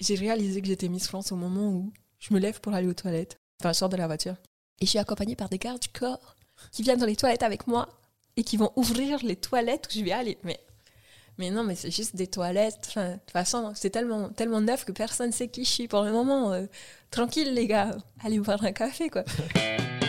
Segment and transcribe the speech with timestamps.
[0.00, 2.94] j'ai réalisé que j'étais Miss France au moment où je me lève pour aller aux
[2.94, 3.38] toilettes.
[3.60, 4.36] Enfin, je sors de la voiture.
[4.80, 6.36] Et je suis accompagnée par des gardes du corps
[6.72, 7.88] qui viennent dans les toilettes avec moi
[8.36, 10.38] et qui vont ouvrir les toilettes où je vais aller.
[10.42, 10.58] Mais,
[11.38, 12.86] mais non, mais c'est juste des toilettes.
[12.88, 15.88] Enfin, de toute façon, c'est tellement, tellement neuf que personne ne sait qui je suis
[15.88, 16.52] pour le moment.
[16.52, 16.66] Euh,
[17.10, 17.96] tranquille, les gars.
[18.22, 19.24] Allez boire un café, quoi.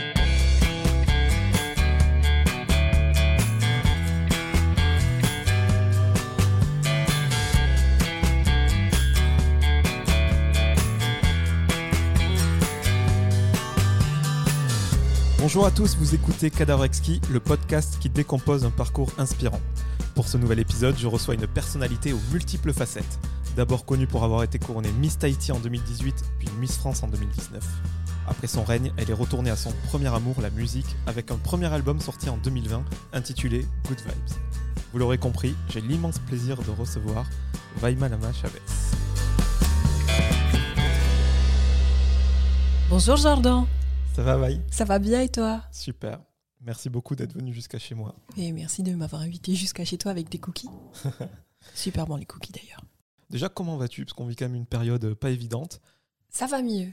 [15.53, 19.59] Bonjour à tous, vous écoutez Cadavre Exquis, le podcast qui décompose un parcours inspirant.
[20.15, 23.19] Pour ce nouvel épisode, je reçois une personnalité aux multiples facettes.
[23.57, 27.61] D'abord connue pour avoir été couronnée Miss Tahiti en 2018, puis Miss France en 2019.
[28.29, 31.65] Après son règne, elle est retournée à son premier amour, la musique, avec un premier
[31.65, 34.37] album sorti en 2020 intitulé Good Vibes.
[34.93, 37.25] Vous l'aurez compris, j'ai l'immense plaisir de recevoir
[37.81, 38.61] Vaima Lama Chavez.
[42.89, 43.65] Bonjour Jordan.
[44.23, 45.63] Ça va, Ça va bien et toi?
[45.71, 46.19] Super.
[46.61, 48.15] Merci beaucoup d'être venu jusqu'à chez moi.
[48.37, 50.69] Et merci de m'avoir invité jusqu'à chez toi avec des cookies.
[51.73, 52.83] Super bon les cookies d'ailleurs.
[53.31, 54.05] Déjà, comment vas-tu?
[54.05, 55.81] Parce qu'on vit quand même une période pas évidente.
[56.29, 56.89] Ça va mieux.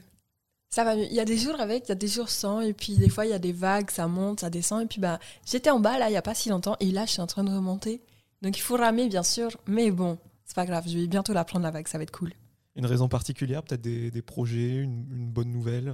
[0.69, 1.05] Ça va mieux.
[1.05, 3.09] Il y a des jours avec, il y a des jours sans, et puis des
[3.09, 5.79] fois il y a des vagues, ça monte, ça descend, et puis bah j'étais en
[5.79, 7.51] bas là il y a pas si longtemps, et là je suis en train de
[7.51, 8.01] remonter.
[8.41, 11.43] Donc il faut ramer bien sûr, mais bon, c'est pas grave, je vais bientôt la
[11.43, 12.33] prendre la vague, ça va être cool.
[12.79, 15.93] Une raison particulière, peut-être des, projets, une, bonne nouvelle?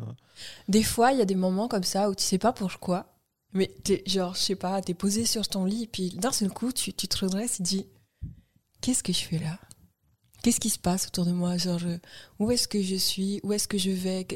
[0.67, 3.17] Des fois, il y a des moments comme ça où tu sais pas pourquoi,
[3.53, 6.71] mais es, genre, je sais pas, t'es posé sur ton lit, puis d'un seul coup,
[6.71, 7.87] tu, te redresses et dis
[8.81, 9.57] Qu'est-ce que je fais là?
[10.43, 11.57] Qu'est-ce qui se passe autour de moi?
[11.57, 11.81] Genre,
[12.37, 13.39] où est-ce que je suis?
[13.41, 14.27] Où est-ce que je vais?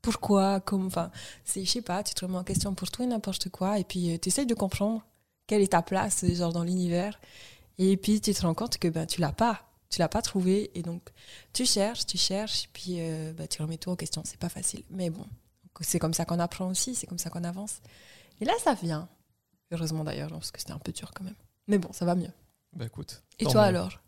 [0.00, 0.62] Pourquoi?
[0.70, 1.10] Enfin,
[1.56, 4.12] je sais pas, tu te remets en question pour tout et n'importe quoi, et puis
[4.12, 5.04] euh, tu essayes de comprendre
[5.48, 7.18] quelle est ta place genre dans l'univers,
[7.78, 10.70] et puis tu te rends compte que ben, tu l'as pas tu l'as pas trouvé
[10.74, 11.10] et donc
[11.52, 14.22] tu cherches, tu cherches, puis euh, bah, tu remets tout en question.
[14.24, 15.26] C'est pas facile, mais bon,
[15.80, 17.80] c'est comme ça qu'on apprend aussi, c'est comme ça qu'on avance.
[18.40, 19.08] Et là, ça vient.
[19.70, 21.36] Heureusement d'ailleurs, parce que c'était un peu dur quand même.
[21.68, 22.32] Mais bon, ça va mieux.
[22.74, 23.22] Bah écoute.
[23.38, 24.00] Et toi alors?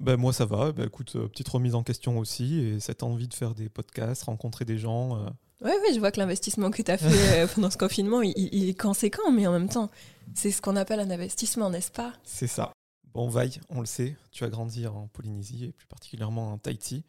[0.00, 3.28] Bah, moi ça va, bah, écoute, euh, petite remise en question aussi, et cette envie
[3.28, 5.18] de faire des podcasts, rencontrer des gens.
[5.18, 5.28] Euh.
[5.62, 8.68] Oui, ouais, je vois que l'investissement que tu as fait pendant ce confinement, il, il,
[8.68, 9.90] est conséquent, mais en même temps,
[10.34, 12.12] c'est ce qu'on appelle un investissement, n'est-ce pas?
[12.22, 12.73] C'est ça.
[13.14, 17.04] Bon, Vaille, on le sait, tu as grandi en Polynésie et plus particulièrement en Tahiti.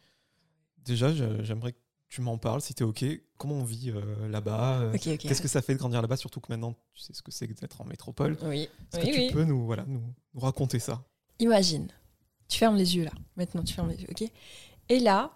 [0.84, 1.12] Déjà,
[1.42, 1.78] j'aimerais que
[2.08, 3.04] tu m'en parles, si tu es OK.
[3.36, 6.46] Comment on vit euh, là-bas euh, Qu'est-ce que ça fait de grandir là-bas, surtout que
[6.48, 8.68] maintenant tu sais ce que c'est d'être en métropole Oui.
[8.92, 10.00] Est-ce que tu peux nous, voilà, nous,
[10.36, 11.02] raconter ça?
[11.40, 11.88] Imagine,
[12.48, 13.12] tu fermes les yeux là.
[13.36, 14.30] Maintenant, tu fermes les yeux, OK?
[14.88, 15.32] Et là,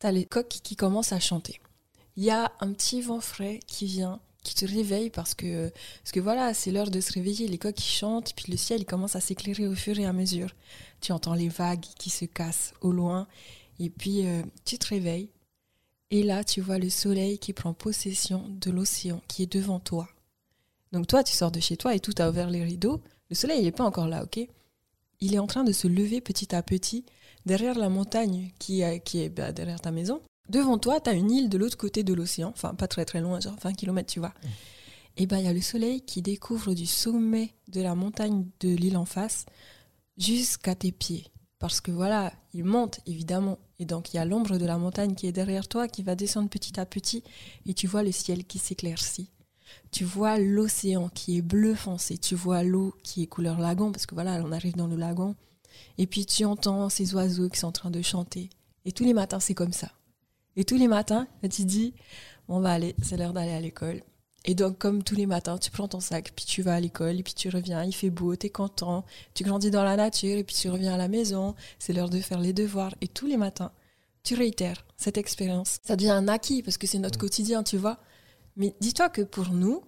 [0.00, 1.60] tu as les coqs qui commencent à chanter.
[2.16, 5.70] Il y a un petit vent frais qui vient qui te réveille parce que,
[6.02, 8.84] parce que voilà, c'est l'heure de se réveiller, les coqs qui chantent, puis le ciel
[8.84, 10.50] commence à s'éclairer au fur et à mesure.
[11.00, 13.26] Tu entends les vagues qui se cassent au loin,
[13.80, 15.30] et puis euh, tu te réveilles,
[16.12, 20.08] et là tu vois le soleil qui prend possession de l'océan qui est devant toi.
[20.92, 23.00] Donc toi, tu sors de chez toi et tout a ouvert les rideaux,
[23.30, 24.46] le soleil il n'est pas encore là, ok?
[25.20, 27.04] Il est en train de se lever petit à petit
[27.46, 30.20] derrière la montagne qui, qui est bah, derrière ta maison.
[30.48, 33.20] Devant toi, tu as une île de l'autre côté de l'océan, enfin pas très très
[33.20, 34.28] loin, genre 20 km, tu vois.
[34.28, 34.48] Mm.
[35.16, 38.68] Et bien, il y a le soleil qui découvre du sommet de la montagne de
[38.68, 39.46] l'île en face
[40.18, 41.26] jusqu'à tes pieds.
[41.60, 43.58] Parce que voilà, il monte évidemment.
[43.78, 46.16] Et donc, il y a l'ombre de la montagne qui est derrière toi, qui va
[46.16, 47.22] descendre petit à petit.
[47.64, 49.30] Et tu vois le ciel qui s'éclaircit.
[49.92, 52.18] Tu vois l'océan qui est bleu foncé.
[52.18, 55.36] Tu vois l'eau qui est couleur lagon, parce que voilà, on arrive dans le lagon.
[55.96, 58.50] Et puis, tu entends ces oiseaux qui sont en train de chanter.
[58.84, 59.90] Et tous les matins, c'est comme ça.
[60.56, 61.94] Et tous les matins, tu dis,
[62.48, 64.02] on va aller, c'est l'heure d'aller à l'école.
[64.46, 67.18] Et donc, comme tous les matins, tu prends ton sac, puis tu vas à l'école,
[67.18, 70.36] et puis tu reviens, il fait beau, tu es content, tu grandis dans la nature,
[70.36, 72.94] et puis tu reviens à la maison, c'est l'heure de faire les devoirs.
[73.00, 73.72] Et tous les matins,
[74.22, 75.78] tu réitères cette expérience.
[75.82, 77.98] Ça devient un acquis, parce que c'est notre quotidien, tu vois.
[78.56, 79.82] Mais dis-toi que pour nous,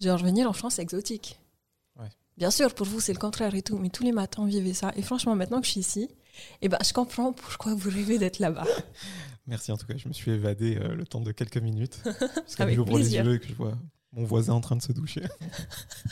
[0.00, 1.40] genre, venir en France, c'est exotique.
[2.40, 4.72] Bien sûr, pour vous, c'est le contraire et tout, mais tous les matins, on vivait
[4.72, 4.92] ça.
[4.96, 6.08] Et franchement, maintenant que je suis ici,
[6.62, 8.64] eh ben, je comprends pourquoi vous rêvez d'être là-bas.
[9.46, 12.00] Merci en tout cas, je me suis évadé euh, le temps de quelques minutes.
[12.34, 13.76] Parce que j'ouvre les yeux et que je vois
[14.12, 15.22] mon voisin en train de se doucher.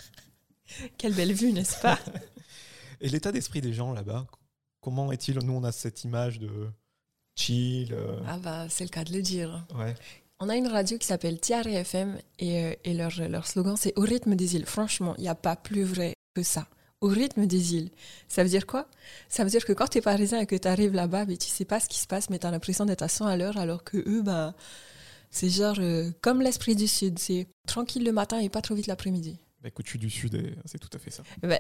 [0.99, 1.99] Quelle belle vue, n'est-ce pas?
[3.01, 4.27] Et l'état d'esprit des gens là-bas,
[4.81, 5.39] comment est-il?
[5.39, 6.51] Nous, on a cette image de
[7.37, 7.93] chill.
[7.93, 8.21] Euh.
[8.27, 9.67] Ah bah, c'est le cas de le dire.
[9.75, 9.95] Ouais.
[10.41, 13.97] On a une radio qui s'appelle Tiare FM et, euh, et leur, leur slogan c'est
[13.97, 14.67] Au rythme des îles.
[14.67, 16.69] Franchement, il n'y a pas plus vrai que ça
[17.01, 17.91] au rythme des îles.
[18.29, 18.89] Ça veut dire quoi?
[19.29, 21.49] Ça veut dire que quand tu es parisien et que tu arrives là-bas, mais tu
[21.49, 23.57] sais pas ce qui se passe, mais tu as l'impression d'être à 100 à l'heure,
[23.57, 24.55] alors que eux, ben,
[25.31, 27.19] c'est genre euh, comme l'esprit du Sud.
[27.19, 29.39] C'est tranquille le matin et pas trop vite l'après-midi.
[29.63, 31.25] Bah, écoute, je suis du sud et c'est tout à fait ça.
[31.43, 31.57] Bah,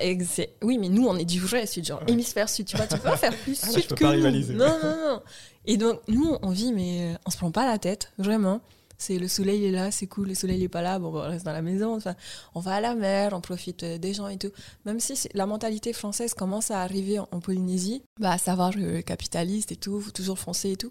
[0.62, 2.12] oui, mais nous, on est du vrai sud, genre Ouais.
[2.12, 2.66] hémisphère sud.
[2.66, 4.16] Tu vois, tu peux pas faire plus Ah, sud je peux que pas nous.
[4.18, 4.54] rivaliser.
[4.54, 5.22] Non, non, non.
[5.66, 8.60] Et donc, nous, on vit, mais euh, on se prend pas la tête, vraiment.
[8.98, 11.44] C'est le soleil est là, c'est cool, le soleil est pas là, bon, on reste
[11.44, 11.94] dans la maison.
[11.94, 12.16] Enfin,
[12.54, 14.50] on va à la mer, on profite euh, des gens et tout.
[14.84, 19.70] Même si la mentalité française commence à arriver en, Polynésie, bah, à savoir euh, capitaliste
[19.70, 20.90] et tout, toujours foncer et tout,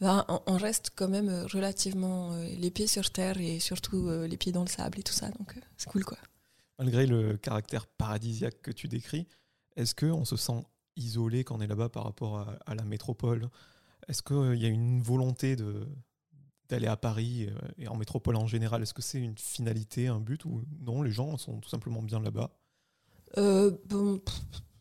[0.00, 4.36] bah, on, reste quand même euh, relativement euh, les pieds sur terre et surtout les
[4.36, 5.28] pieds dans le sable et tout ça.
[5.30, 6.18] Donc, c'est cool, quoi.
[6.78, 9.26] Malgré le caractère paradisiaque que tu décris,
[9.76, 10.64] est-ce qu'on se sent
[10.96, 13.48] isolé quand on est là-bas par rapport à la métropole?
[14.08, 15.86] Est-ce qu'il y a une volonté de
[16.70, 20.20] d'aller à Paris euh, et en métropole en général Est-ce que c'est une finalité, un
[20.20, 22.50] but ou non Les gens sont tout simplement bien là-bas?
[23.38, 24.16] Euh, bon,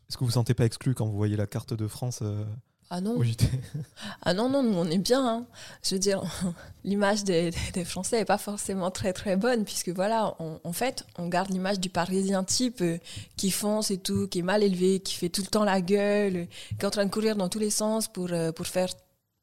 [0.09, 2.44] Est-ce que vous vous sentez pas exclu quand vous voyez la carte de France euh,
[2.91, 3.21] ah non.
[4.24, 5.24] Ah non, non, nous on est bien.
[5.24, 5.45] hein.
[5.83, 6.24] Je veux dire,
[6.83, 11.06] l'image des, des- Français n'est pas forcément très très bonne, puisque voilà, on- en fait,
[11.19, 12.97] on garde l'image du Parisien type euh,
[13.38, 16.47] qui fonce et tout, qui est mal élevé, qui fait tout le temps la gueule,
[16.69, 18.89] qui est en train de courir dans tous les sens pour, pour faire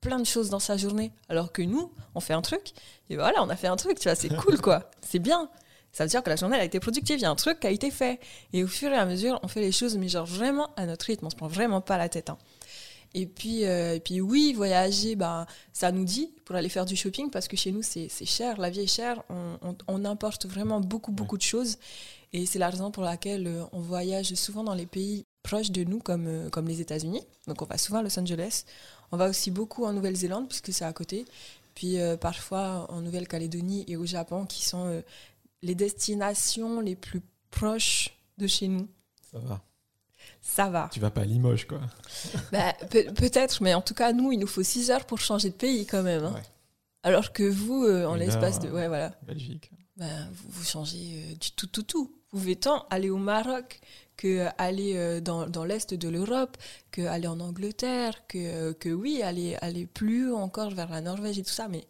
[0.00, 1.12] plein de choses dans sa journée.
[1.28, 2.72] Alors que nous, on fait un truc,
[3.10, 5.48] et voilà, on a fait un truc, tu vois, c'est cool quoi, c'est bien.
[5.92, 7.60] Ça veut dire que la journée elle a été productive, il y a un truc
[7.60, 8.20] qui a été fait.
[8.52, 11.06] Et au fur et à mesure, on fait les choses, mais genre vraiment à notre
[11.06, 12.28] rythme, on se prend vraiment pas la tête.
[12.30, 12.36] hein.
[13.14, 16.96] Et puis, euh, et puis oui, voyager, bah, ça nous dit pour aller faire du
[16.96, 20.44] shopping parce que chez nous c'est cher, la vie est chère, on, on- on importe
[20.44, 21.78] vraiment beaucoup beaucoup de choses
[22.34, 25.84] et c'est la raison pour laquelle euh, on voyage souvent dans les pays proches de
[25.84, 27.22] nous comme, euh, comme les États-Unis.
[27.46, 28.64] Donc on va souvent à Los Angeles,
[29.12, 31.24] on va aussi beaucoup en Nouvelle-Zélande puisque c'est à côté,
[31.74, 35.00] puis euh, parfois en Nouvelle-Calédonie et au Japon qui sont euh,
[35.62, 38.88] les destinations les plus proches de chez nous.
[39.32, 39.62] Ça va.
[40.40, 40.88] Ça va.
[40.92, 41.80] Tu vas pas à Limoges, quoi.
[42.52, 45.50] Bah, peut- Peut-être, mais en tout cas, nous, il nous faut 6 heures pour changer
[45.50, 46.24] de pays quand même.
[46.24, 46.32] hein.
[46.34, 46.42] Ouais.
[47.02, 48.68] Alors que vous, euh, en l'espace de.
[48.68, 49.12] Ouais, voilà.
[49.22, 49.70] Belgique.
[49.96, 52.12] Bah, vous, vous changez du tout, tout, tout.
[52.32, 53.80] Vous pouvez tant aller au Maroc
[54.16, 56.56] que aller euh, dans, dans l'est de l'Europe,
[56.90, 61.00] que aller en Angleterre, que, euh, que oui, aller, aller plus haut encore vers la
[61.00, 61.68] Norvège et tout ça.
[61.68, 61.86] Mais,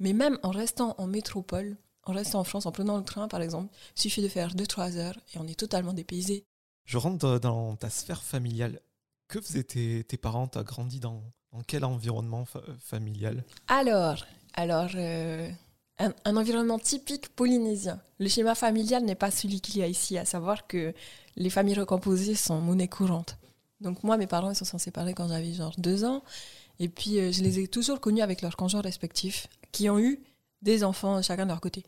[0.00, 3.42] mais même en restant en métropole, en restant en France, en prenant le train par
[3.42, 6.44] exemple, il suffit de faire 2-3 heures et on est totalement dépaysé.
[6.84, 8.80] Je rentre dans ta sphère familiale.
[9.28, 10.46] Que faisaient tes, tes parents?
[10.46, 11.22] T'as grandi dans,
[11.52, 13.44] dans quel environnement fa- familial?
[13.66, 14.24] Alors,
[14.54, 15.50] alors euh,
[15.98, 18.00] un, un environnement typique polynésien.
[18.20, 20.94] Le schéma familial n'est pas celui qu'il y a ici, à savoir que
[21.36, 23.38] les familles recomposées sont monnaie courante.
[23.80, 26.22] Donc moi, mes parents ils se sont séparés quand j'avais genre deux ans,
[26.78, 30.20] et puis euh, je les ai toujours connus avec leurs conjoints respectifs, qui ont eu
[30.62, 31.84] des enfants chacun de leur côté.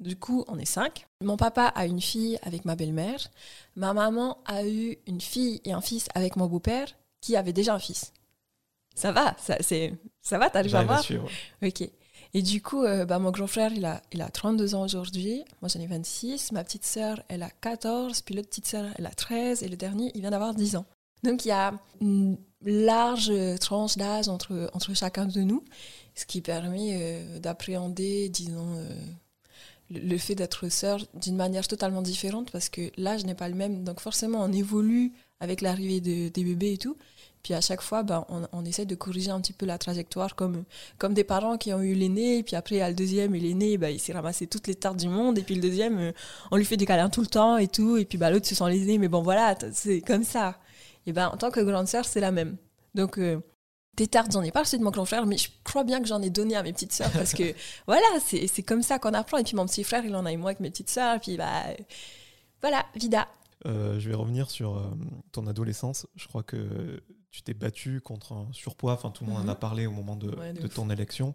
[0.00, 1.06] Du coup, on est cinq.
[1.22, 3.30] Mon papa a une fille avec ma belle-mère.
[3.76, 6.88] Ma maman a eu une fille et un fils avec mon beau-père,
[7.20, 8.12] qui avait déjà un fils.
[8.94, 11.28] Ça va, ça, c'est, ça va, t'arrives à à voir suivre.
[11.62, 11.88] Ok.
[12.36, 15.44] Et du coup, euh, bah, mon grand frère, il a, il a 32 ans aujourd'hui.
[15.62, 16.50] Moi, j'en ai 26.
[16.50, 18.22] Ma petite sœur, elle a 14.
[18.22, 19.62] Puis l'autre petite sœur, elle a 13.
[19.62, 20.84] Et le dernier, il vient d'avoir 10 ans.
[21.22, 25.62] Donc, il y a une large tranche d'âge entre, entre chacun de nous,
[26.16, 28.88] ce qui permet euh, d'appréhender, disons, euh,
[29.90, 33.84] le fait d'être sœur d'une manière totalement différente parce que l'âge n'est pas le même.
[33.84, 35.12] Donc, forcément, on évolue
[35.44, 36.96] avec l'arrivée de- des bébés et tout.
[37.44, 40.34] Puis à chaque fois, ben, on, on essaie de corriger un petit peu la trajectoire
[40.34, 40.64] comme,
[40.96, 43.38] comme des parents qui ont eu l'aîné, puis après, il y a le deuxième, et
[43.40, 46.12] l'aîné, bah, il s'est ramassé toutes les tartes du monde, et puis le deuxième, euh,
[46.50, 48.54] on lui fait des câlins tout le temps et tout, et puis bah, l'autre se
[48.54, 50.58] sent lésé, mais bon, voilà, c'est comme ça.
[51.06, 52.56] Et ben, en tant que grande sœur, c'est la même.
[52.94, 53.38] Donc, euh,
[53.98, 56.06] des tartes, j'en ai pas reçu de mon grand frère, mais je crois bien que
[56.08, 57.44] j'en ai donné à mes petites sœurs, parce que
[57.86, 59.36] voilà, c'est comme ça qu'on apprend.
[59.36, 61.20] Et puis mon petit frère, il en a eu moins avec mes petites sœurs, et
[61.20, 61.74] puis bah, euh,
[62.62, 63.28] voilà, vida.
[63.66, 64.82] Euh, je vais revenir sur euh,
[65.32, 66.06] ton adolescence.
[66.16, 68.92] Je crois que tu t'es battu contre un surpoids.
[68.92, 69.58] Enfin, tout le monde en a Mhm.
[69.58, 70.74] parlé au moment de, Ouais, de de ouf.
[70.74, 71.34] ton élection.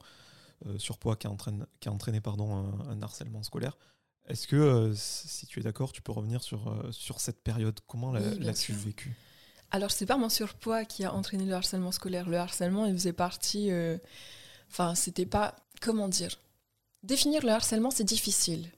[0.67, 3.77] Euh, surpoids qui a, entraîné, qui a entraîné pardon, un, un harcèlement scolaire.
[4.27, 7.79] Est-ce que, si tu es d'accord, tu peux revenir sur, sur cette période?
[7.87, 9.15] Comment Oui, l'as-tu vécu
[9.71, 12.29] Alors, c'est pas mon surpoids qui a entraîné le harcèlement scolaire.
[12.29, 13.71] Le harcèlement, il faisait partie.
[14.69, 15.55] Enfin, c'était pas.
[15.81, 16.39] Comment dire?
[17.01, 18.69] Définir le harcèlement, c'est difficile.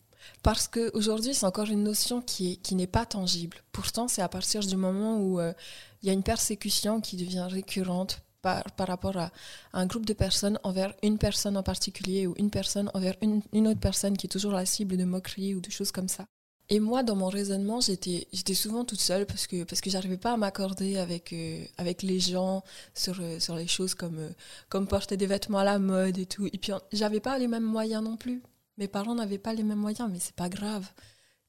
[0.44, 3.58] Parce qu'aujourd'hui, c'est encore une notion qui, est- qui n'est pas tangible.
[3.72, 5.54] Pourtant, c'est à partir du moment où euh,
[6.01, 9.32] il y a une persécution qui devient récurrente par, par rapport à
[9.74, 13.68] un groupe de personnes envers une personne en particulier ou une personne envers une, une
[13.68, 16.25] autre personne qui est toujours la cible de moqueries ou de choses comme ça.
[16.70, 20.18] Et moi, dans mon raisonnement, j'étais, j'étais souvent toute seule parce que, parce que j'arrivais
[20.18, 22.63] pas à m'accorder avec, euh, avec les gens
[22.96, 24.30] sur, euh, sur les choses comme,
[24.70, 26.48] comme porter des vêtements à la mode et tout.
[26.48, 28.42] Et puis, j'avais pas les mêmes moyens non plus.
[28.78, 30.88] Mes parents n'avaient pas les mêmes moyens, mais c'est pas grave.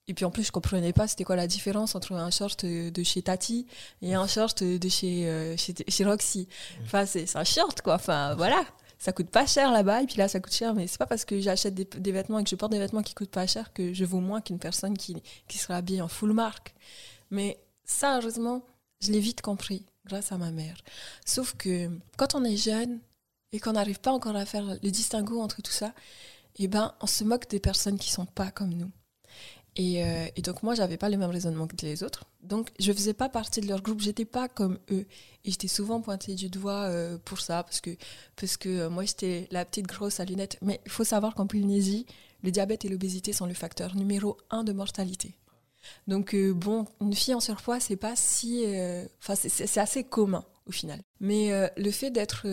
[0.08, 3.02] Et puis en plus, je comprenais pas c'était quoi la différence entre un short de
[3.02, 3.66] chez Tati
[4.02, 6.48] et un short de chez, euh, chez, chez Roxy.
[6.84, 7.94] Enfin, c'est c'est un short, quoi.
[7.94, 8.64] Enfin, voilà.
[8.98, 11.24] ça coûte pas cher là-bas, et puis là, ça coûte cher, mais c'est pas parce
[11.24, 13.92] que j'achète des, vêtements et que je porte des vêtements qui coûtent pas cher que
[13.94, 16.74] je vaux moins qu'une personne qui, qui sera habillée en full marque.
[17.30, 18.62] Mais ça, heureusement,
[19.00, 20.76] je l'ai vite compris grâce à ma mère.
[21.24, 23.00] Sauf que quand on est jeune
[23.52, 25.92] et qu'on n'arrive pas encore à faire le distinguo entre tout ça,
[26.58, 28.90] eh ben, on se moque des personnes qui sont pas comme nous.
[29.76, 32.24] Et, euh, et, donc moi, j'avais pas le même raisonnement que les autres.
[32.42, 35.06] Donc je faisais pas partie de leur groupe, j'étais pas comme eux.
[35.44, 37.90] Et j'étais souvent pointée du doigt euh, pour ça, parce que,
[38.36, 40.58] parce que euh, moi, j'étais la petite grosse à lunettes.
[40.60, 42.06] Mais il faut savoir qu'en Polynésie,
[42.42, 45.34] le diabète et l'obésité sont le facteur numéro un de mortalité.
[46.06, 48.64] Donc bon, une fille en surpoids, c'est pas si...
[49.20, 51.00] Enfin, c'est assez commun au final.
[51.18, 52.46] Mais le fait d'être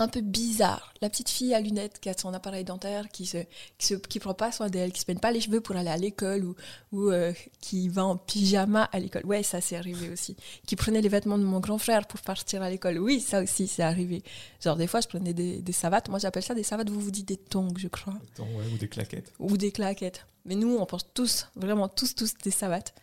[0.00, 0.94] un peu bizarre.
[1.00, 3.38] La petite fille à lunettes qui a son appareil dentaire, qui se,
[3.78, 5.90] qui, se, qui prend pas soin d'elle, qui se peigne pas les cheveux pour aller
[5.90, 6.54] à l'école ou,
[6.92, 9.26] ou euh, qui va en pyjama à l'école.
[9.26, 10.36] Ouais, ça c'est arrivé aussi.
[10.66, 12.98] Qui prenait les vêtements de mon grand frère pour partir à l'école.
[12.98, 14.22] Oui, ça aussi c'est arrivé.
[14.62, 16.08] Genre des fois je prenais des, des savates.
[16.08, 16.90] Moi j'appelle ça des savates.
[16.90, 18.14] Vous vous dites des tongs, je crois.
[18.14, 19.32] Des tongs, ouais, ou des claquettes.
[19.40, 20.26] Ou des claquettes.
[20.44, 22.94] Mais nous on pense tous, vraiment tous, tous des savates.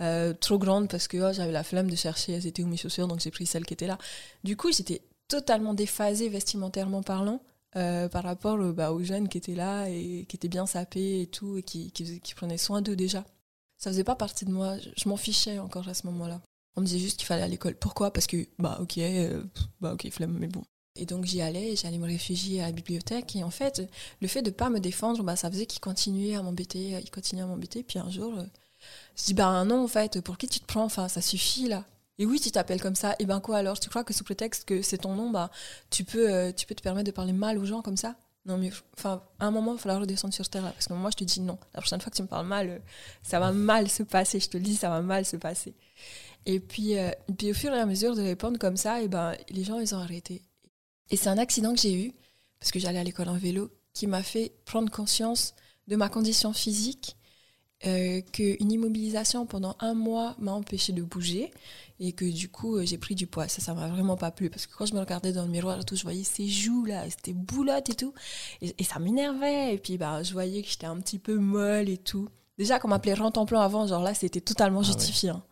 [0.00, 2.78] Euh, trop grandes parce que oh, j'avais la flemme de chercher elles étaient où mes
[2.78, 3.06] chaussures?
[3.06, 3.98] Donc j'ai pris celles qui étaient là.
[4.44, 7.40] Du coup j'étais totalement déphasé vestimentairement parlant
[7.76, 11.22] euh, par rapport euh, bah, aux jeunes qui étaient là et qui étaient bien sapés
[11.22, 11.92] et tout et qui,
[12.34, 13.24] prenaient soin d'eux déjà.
[13.78, 16.42] Ça faisait pas partie de moi, je, m'en fichais encore à ce moment-là.
[16.76, 17.76] On me disait juste qu'il fallait à l'école.
[17.76, 18.12] Pourquoi?
[18.12, 19.42] Parce que, bah ok, euh,
[19.80, 20.64] bah ok, flemme, mais bon.
[20.96, 23.36] Et donc j'y allais, j'allais me réfugier à la bibliothèque.
[23.36, 23.88] Et en fait,
[24.20, 27.44] le fait de pas me défendre, bah, ça faisait qu'il continuait à m'embêter, il continuait
[27.44, 27.84] à m'embêter.
[27.84, 28.34] Puis un jour,
[29.16, 30.84] je dis, bah non, en fait, pour qui tu te prends?
[30.84, 31.84] Enfin, ça suffit là.
[32.20, 33.80] Et oui, tu t'appelles comme ça, et ben quoi alors?
[33.80, 35.50] Tu crois que sous prétexte que c'est ton nom, bah,
[35.88, 38.14] tu, peux, euh, tu peux te permettre de parler mal aux gens comme ça?
[38.44, 40.62] Non, mais enfin, à un moment, il va falloir redescendre sur terre.
[40.62, 41.58] Là, parce que moi, je te dis non.
[41.72, 42.78] La prochaine fois que tu me parles mal, euh,
[43.22, 44.38] ça va mal se passer.
[44.38, 45.74] Je te le dis, ça va mal se passer.
[46.44, 49.34] Et puis, euh, puis au fur et à mesure de répondre comme ça, et ben,
[49.48, 50.42] les gens, ils ont arrêté.
[51.08, 52.12] Et c'est un accident que j'ai eu,
[52.58, 55.54] parce que j'allais à l'école en vélo, qui m'a fait prendre conscience
[55.88, 57.16] de ma condition physique
[57.82, 61.50] qu'une immobilisation pendant un mois m'a empêché de bouger
[62.00, 63.46] et que du coup euh, j'ai pris du poids.
[63.46, 65.78] Ça, ça m'a vraiment pas plu parce que quand je me regardais dans le miroir
[65.78, 68.14] et tout, je voyais ces joues là, c'était boulotte et tout,
[68.62, 69.74] et, ça m'énervait.
[69.74, 72.28] Et puis bah, je voyais que j'étais un petit peu molle et tout.
[72.58, 75.30] Déjà, qu'on m'appelait plan avant, genre là, c'était totalement ah justifié.
[75.30, 75.42] Hein.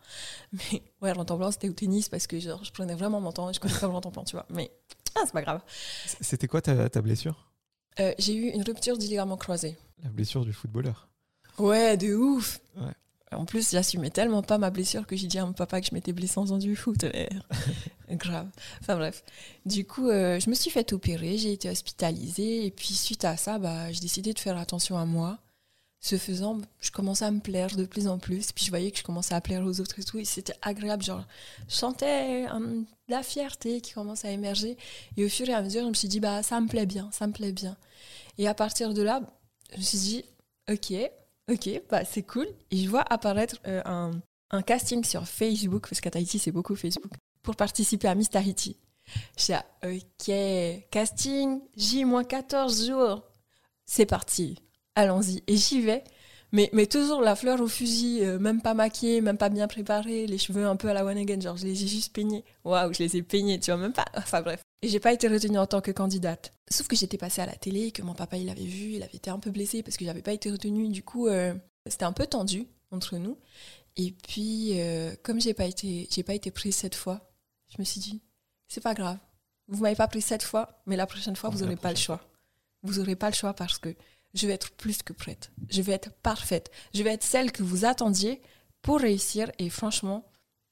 [0.53, 3.53] Mais ouais, plan c'était au tennis parce que genre, je prenais vraiment mon temps et
[3.53, 4.45] je connaissais pas le plan tu vois.
[4.49, 4.71] Mais
[5.15, 5.61] ah, c'est pas grave.
[6.21, 7.47] C'était quoi ta, ta blessure?
[7.99, 9.77] Euh, J'ai eu une rupture du ligament croisé.
[10.03, 11.09] La blessure du footballeur
[11.57, 12.61] Ouais, de ouf.
[13.31, 15.93] En plus, j'assumais tellement pas ma blessure que j'ai dit à mon papa que je
[15.93, 17.05] m'étais blessée en faisant du foot.
[18.09, 18.47] Grave.
[18.81, 19.23] Enfin bref.
[19.65, 22.65] Du coup, euh, je me suis fait opérer, j'ai été hospitalisée.
[22.65, 25.37] Et puis suite à ça, bah, j'ai décidé de faire attention à moi.
[26.01, 28.51] Ce faisant, je commençais à me plaire de plus en plus.
[28.51, 30.17] Puis je voyais que je commençais à plaire aux autres et tout.
[30.17, 31.03] Et c'était agréable.
[31.03, 31.23] Genre,
[31.67, 32.47] je sentais
[33.09, 34.75] la fierté qui commence à émerger.
[35.17, 37.09] Et au fur et à mesure, je me suis dit, bah, ça me plaît bien,
[37.11, 37.77] ça me plaît bien.
[38.39, 39.21] Et à partir de là,
[39.73, 40.25] je me suis dit,
[40.71, 40.93] ok,
[41.49, 42.47] Ok, bah c'est cool.
[42.69, 43.81] Et je vois apparaître euh,
[44.51, 48.77] un, casting sur Facebook, parce qu'à Tahiti, c'est beaucoup Facebook, pour participer à Miss Tahiti.
[49.37, 49.53] Je
[49.83, 53.23] ok, casting, J-14 jours.
[53.85, 54.59] C'est parti,
[54.93, 55.41] allons-y.
[55.47, 56.03] Et j'y vais.
[56.51, 60.27] Mais, mais toujours la fleur au fusil, euh, même pas maquillée, même pas bien préparée,
[60.27, 62.43] les cheveux un peu à la one again, genre je les ai juste peignés.
[62.63, 64.05] Waouh, je les ai peignés, tu vois, même pas.
[64.15, 64.61] Enfin bref.
[64.81, 66.53] Et j'ai pas été retenue en tant que candidate.
[66.69, 69.17] Sauf que j'étais passée à la télé, que mon papa il avait vu, il avait
[69.17, 70.87] été un peu blessé parce que j'avais pas été retenue.
[70.89, 71.53] Du coup, euh,
[71.85, 73.37] c'était un peu tendu entre nous.
[73.97, 77.29] Et puis, euh, comme j'ai pas été, j'ai pas été prise cette fois,
[77.67, 78.21] je me suis dit,
[78.67, 79.17] c'est pas grave.
[79.67, 82.21] Vous m'avez pas prise cette fois, mais la prochaine fois, vous aurez pas le choix.
[82.83, 83.93] Vous aurez pas le choix parce que
[84.33, 85.51] je vais être plus que prête.
[85.69, 86.71] Je vais être parfaite.
[86.93, 88.41] Je vais être celle que vous attendiez
[88.81, 89.51] pour réussir.
[89.59, 90.25] Et franchement,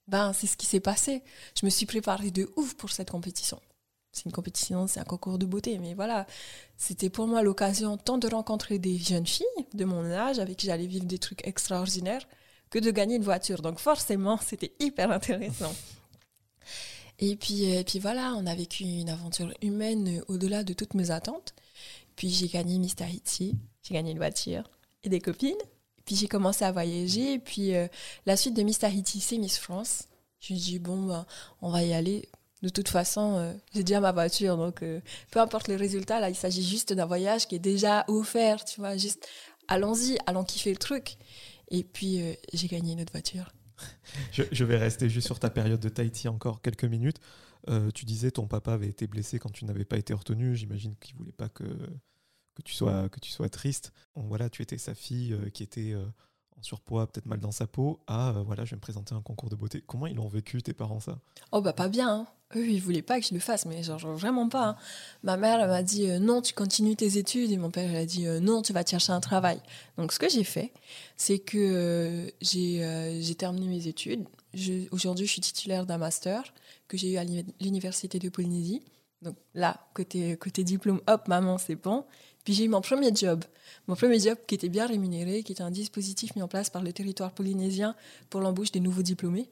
[0.08, 1.24] ben, c'est ce qui s'est passé.
[1.60, 3.60] Je me suis préparée de ouf pour cette compétition
[4.18, 6.26] c'est une compétition, c'est un concours de beauté, mais voilà,
[6.76, 10.66] c'était pour moi l'occasion tant de rencontrer des jeunes filles de mon âge avec qui
[10.66, 12.28] j'allais vivre des trucs extraordinaires
[12.72, 13.62] que de gagner une voiture.
[13.62, 15.74] Donc forcément, c'était hyper intéressant.
[17.20, 21.10] Et puis, et puis voilà, on a vécu une aventure humaine au-delà de toutes mes
[21.10, 21.56] attentes.
[22.16, 24.70] Puis j'ai gagné Miss Tahiti, j'ai gagné une voiture
[25.04, 25.58] et des copines.
[26.06, 27.34] Puis j'ai commencé à voyager.
[27.34, 27.88] Et puis euh,
[28.28, 30.04] la suite de Miss Tahiti, c'est Miss France.
[30.40, 31.26] Je me dis, bon, bah,
[31.64, 32.30] on va y aller
[32.64, 35.00] de toute façon, euh, j'ai déjà ma voiture, donc euh,
[35.32, 38.80] peu importe le résultat, là, il s'agit juste d'un voyage qui est déjà offert, tu
[38.80, 39.28] vois, juste
[39.68, 41.18] allons-y, allons kiffer le truc.
[41.70, 43.52] Et puis, euh, j'ai gagné une autre voiture.
[44.32, 47.20] je, vais rester juste sur ta période de Tahiti encore quelques minutes.
[47.94, 50.56] tu disais ton papa avait été blessé quand tu n'avais pas été retenu.
[50.56, 51.64] J'imagine qu'il voulait pas que,
[52.56, 53.94] que, tu sois, que tu sois triste.
[54.16, 55.94] voilà, tu étais sa fille qui était
[56.58, 59.50] en surpoids, peut-être mal dans sa peau, à voilà, je vais me présenter un concours
[59.50, 59.84] de beauté.
[59.86, 61.20] Comment ils ont vécu tes parents ça?
[61.52, 62.10] Oh bah pas bien.
[62.10, 62.28] Hein.
[62.56, 64.66] Eux, ils voulaient pas que je le fasse, mais genre, vraiment pas.
[64.70, 64.76] hein.
[65.24, 67.96] Ma mère elle m'a dit euh, non, tu continues tes études, et mon père il
[67.98, 69.60] a dit euh, non, tu vas chercher un travail.
[69.98, 70.72] Donc ce que j'ai fait,
[71.18, 74.26] c'est que euh, j'ai euh, terminé mes études.
[74.92, 76.42] Aujourd'hui, je suis titulaire d'un master
[76.88, 78.82] que j'ai eu à l'uni- l'université de Polynésie.
[79.22, 82.06] Donc là, côté côté diplôme, hop, maman, c'est bon.
[82.44, 83.44] Puis j'ai eu mon premier job,
[83.88, 86.82] mon premier job qui était bien rémunéré, qui était un dispositif mis en place par
[86.82, 87.94] le territoire polynésien
[88.30, 89.50] pour l'embauche des nouveaux diplômés.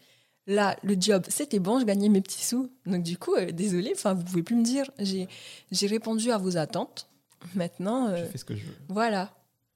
[0.48, 2.70] Là, le job, c'était bon, je gagnais mes petits sous.
[2.86, 4.90] Donc du coup, euh, désolé, enfin, vous pouvez plus me dire.
[5.00, 5.28] J'ai,
[5.72, 7.08] j'ai répondu à vos attentes.
[7.56, 8.76] Maintenant, euh, Je fais ce que je veux.
[8.90, 9.32] voilà.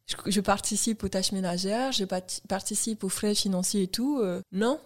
[0.06, 2.04] Je, je participe aux tâches ménagères, je
[2.48, 4.20] participe aux frais financiers et tout.
[4.20, 4.80] euh, non,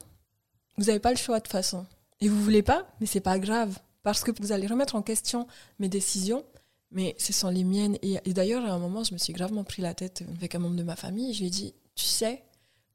[0.77, 1.85] vous n'avez pas le choix de toute façon.
[2.19, 3.77] Et vous voulez pas, mais c'est pas grave.
[4.03, 5.47] Parce que vous allez remettre en question
[5.79, 6.43] mes décisions,
[6.91, 7.97] mais ce sont les miennes.
[8.01, 10.59] Et, et d'ailleurs, à un moment, je me suis gravement pris la tête avec un
[10.59, 11.29] membre de ma famille.
[11.31, 12.43] Et je lui ai dit, tu sais,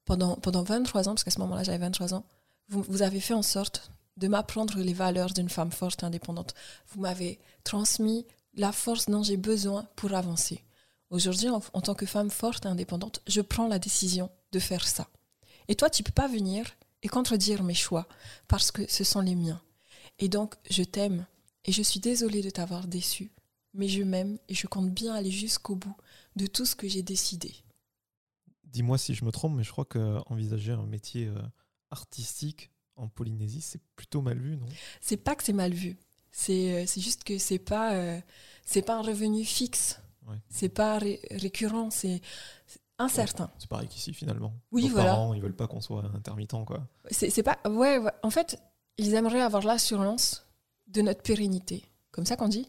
[0.04, 2.24] pendant, pendant 23 ans, parce qu'à ce moment-là, j'avais 23 ans,
[2.68, 6.54] vous, avez fait en sorte de m'apprendre les valeurs d'une femme forte et indépendante.
[6.88, 10.64] Vous m'avez transmis la force dont j'ai besoin pour avancer.
[11.10, 15.08] Aujourd'hui, en, tant que femme forte et indépendante, je prends la décision de faire ça.
[15.68, 16.66] Et toi, tu peux pas venir
[17.02, 18.06] et contredire mes choix
[18.48, 19.62] parce que ce sont les miens.
[20.18, 21.26] Et donc, je t'aime
[21.64, 23.30] et je suis désolée de t'avoir déçu,
[23.72, 25.96] mais je m'aime et je compte bien aller jusqu'au bout
[26.36, 27.54] de tout ce que j'ai décidé.
[28.64, 31.40] Dis-moi si je me trompe, mais je crois qu'envisager un métier euh,
[31.90, 34.66] artistique en Polynésie, c'est plutôt mal vu, non?
[35.00, 35.96] C'est pas que c'est mal vu,
[36.32, 38.20] c'est euh, juste que c'est pas euh,
[38.64, 40.36] c'est pas un revenu fixe, Ouais.
[40.50, 42.20] c'est pas ré- récurrent, c'est
[42.98, 43.50] incertain.
[43.58, 44.52] C'est pareil qu'ici finalement.
[44.72, 45.10] Oui, Nos voilà.
[45.10, 46.86] parents, ils veulent pas qu'on soit intermittent, quoi.
[47.10, 47.58] C'est c'est pas.
[47.66, 48.60] Ouais, ouais, en fait,
[48.98, 50.44] ils aimeraient avoir l'assurance
[50.88, 51.84] de notre pérennité.
[52.10, 52.68] Comme ça qu'on dit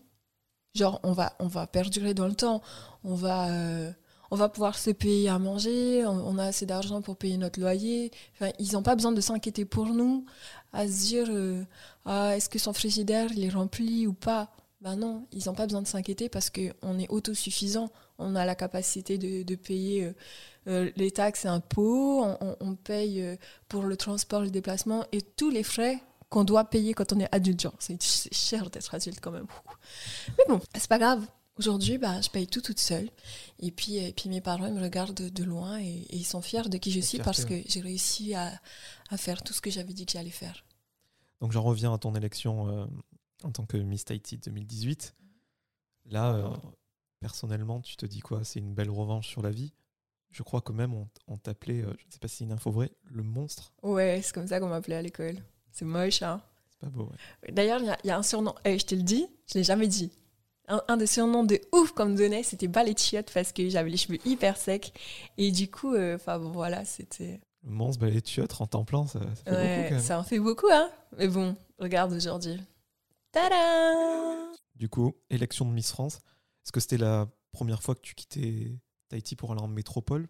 [0.75, 2.61] Genre, on va, on va perdurer dans le temps.
[3.03, 3.91] On va, euh,
[4.31, 6.05] on va pouvoir se payer à manger.
[6.05, 8.11] On, a assez d'argent pour payer notre loyer.
[8.59, 10.25] Ils n'ont pas besoin de s'inquiéter pour nous,
[10.73, 11.63] à se dire euh,
[12.05, 14.51] ah, est-ce que son frigidaire il est rempli ou pas?
[14.81, 17.89] Ben non, ils n'ont pas besoin de s'inquiéter parce qu'on est autosuffisant.
[18.17, 20.13] On a la capacité de, payer euh,
[20.67, 22.23] euh, les taxes et impôts.
[22.61, 23.37] On, paye.
[23.67, 27.33] pour le transport, le déplacement et tous les frais qu'on doit payer quand on est
[27.33, 27.67] adulte.
[27.79, 29.47] C'est cher d'être adulte quand même.
[30.37, 31.25] Mais bon, c'est pas grave.
[31.59, 33.09] Aujourd'hui, bah, je paye tout toute seule.
[33.59, 36.23] Et puis, et puis mes parents ils me regardent de, de loin et, et ils
[36.25, 37.63] sont fiers de qui je suis fierté, parce ouais.
[37.63, 38.59] que j'ai réussi à,
[39.09, 40.65] à faire tout ce que j'avais dit que j'allais faire.
[41.41, 42.85] Donc j'en reviens à ton élection euh,
[43.43, 45.15] en tant que Miss Tahiti 2018.
[46.05, 46.49] Là, euh,
[47.19, 48.43] personnellement, tu te dis quoi?
[48.43, 49.73] C'est une belle revanche sur la vie?
[50.31, 52.51] Je crois que même on, on t'appelait, euh, je ne sais pas si c'est une
[52.51, 53.73] info vraie, le monstre.
[53.83, 55.37] Ouais, c'est comme ça qu'on m'appelait à l'école.
[55.71, 56.41] C'est moche, hein.
[56.71, 57.09] C'est pas beau,
[57.43, 57.51] ouais.
[57.51, 58.53] D'ailleurs, il y a- il y, a un surnom.
[58.65, 60.11] Eh, je te le dis, je l'ai jamais dit.
[60.69, 63.67] Un, un des surnoms de ouf qu'on me donnait, c'était balai de chiottes parce que
[63.69, 64.93] j'avais les cheveux hyper secs.
[65.37, 67.41] Et du coup, euh, enfin bon, voilà, c'était.
[67.63, 70.03] Le monstre, balai de chiottes en temps plein, ça, ça fait beaucoup Ouais, quand même.
[70.03, 70.89] ça en fait beaucoup, hein.
[71.17, 72.61] Mais bon, regarde aujourd'hui.
[73.31, 73.55] Tada
[74.75, 76.15] Du coup, élection de Miss France.
[76.63, 78.71] Est-ce que c'était la première fois que tu quittais
[79.09, 80.27] Tahiti pour aller en métropole?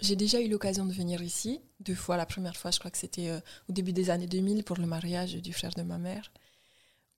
[0.00, 2.16] J'ai déjà eu l'occasion de venir ici, deux fois.
[2.16, 4.86] La première fois, je crois que c'était euh, au début des années 2000 pour le
[4.86, 6.32] mariage du frère de ma mère,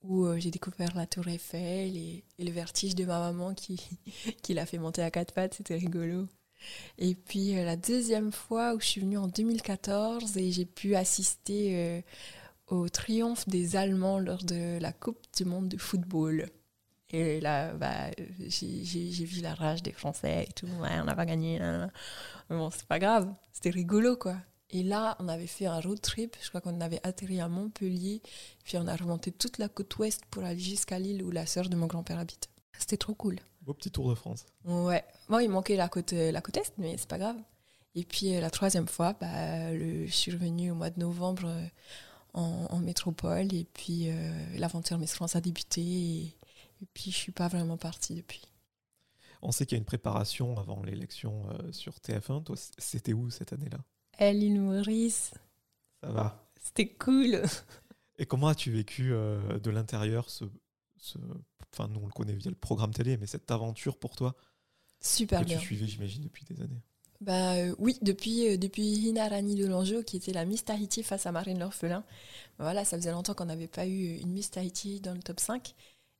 [0.08, 3.80] où euh, j'ai découvert la tour Eiffel et, le vertige de ma maman qui,
[4.42, 6.26] qui l'a fait monter à quatre pattes, c'était rigolo.
[6.98, 10.96] Et puis euh, la deuxième fois où je suis venue en 2014 et j'ai pu
[10.96, 12.00] assister euh,
[12.68, 16.48] au triomphe des Allemands lors de la Coupe du Monde de football.
[17.10, 18.10] Et là, bah,
[18.48, 20.66] j'ai vu la rage des Français et tout.
[20.80, 21.60] Ouais, on n'a pas gagné.
[21.60, 23.32] Mais bon, c'est pas grave.
[23.52, 24.36] C'était rigolo, quoi.
[24.70, 26.36] Et là, on avait fait un road trip.
[26.42, 28.20] Je crois qu'on avait atterri à Montpellier.
[28.64, 31.68] Puis on a remonté toute la côte ouest pour aller jusqu'à l'île où la sœur
[31.68, 32.48] de mon grand-père habite.
[32.78, 33.38] C'était trop cool.
[33.62, 34.44] Beau petit tour de France.
[34.64, 35.04] Ouais.
[35.28, 37.36] Bon, il manquait la côte, euh, la côte est, mais c'est pas grave.
[37.94, 41.46] Et puis euh, la troisième fois, bah, le, je suis revenue au mois de novembre
[41.46, 41.66] euh,
[42.34, 43.52] en, en métropole.
[43.54, 45.80] Et puis euh, l'aventure Miss France a débuté.
[45.80, 46.22] Et,
[46.82, 48.42] et puis je suis pas vraiment partie depuis.
[49.42, 52.42] On sait qu'il y a une préparation avant l'élection sur TF1.
[52.44, 53.78] Toi, c'était où cette année-là?
[54.18, 55.32] Elle, l'île Maurice,
[56.02, 56.50] Ça va.
[56.62, 57.42] c'était cool.
[58.18, 60.44] Et comment as-tu vécu euh, de l'intérieur ce,
[60.98, 61.18] ce-
[61.72, 64.34] Enfin, nous, on le connaît via le programme télé, mais cette aventure pour toi
[65.00, 65.58] Super que bien.
[65.58, 66.82] tu suivais, j'imagine, depuis des années?
[67.20, 71.26] Bah euh, oui, depuis, euh, depuis Hinarani de l'Anjou, qui était la Miss Tahiti face
[71.26, 72.04] à Marine L'Orphelin.
[72.58, 75.74] Voilà, ça faisait longtemps qu'on n'avait pas eu une Miss Tahiti dans le top 5.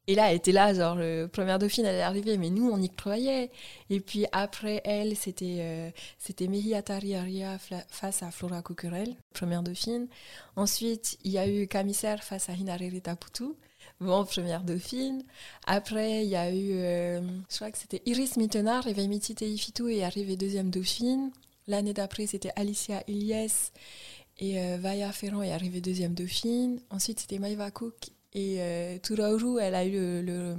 [0.09, 0.99] Et là, elle était là, genre,
[1.31, 3.51] première dauphine, elle est arrivée, mais nous, on y croyait.
[3.91, 10.09] Et puis après elle, c'était euh, c'était Mehiatari Aria face à Flora Kukurel, première dauphine.
[10.57, 13.45] Ensuite, il y a eu Kamiser face à Hinareri Taputu,
[14.01, 15.25] bon, première dauphine.
[15.67, 20.05] Après, il y a eu, euh, je crois que c'était Iris Mittenard, Evemiti Teifitu est
[20.05, 21.31] arrivée deuxième dauphine.
[21.67, 23.73] L'année d'après, c'était Alicia Ilyes
[24.39, 26.81] et euh, Vaya Ferrand est arrivée deuxième dauphine.
[26.91, 30.57] Ensuite, c'était Maïva Cook Et euh, Turauru, elle a eu le-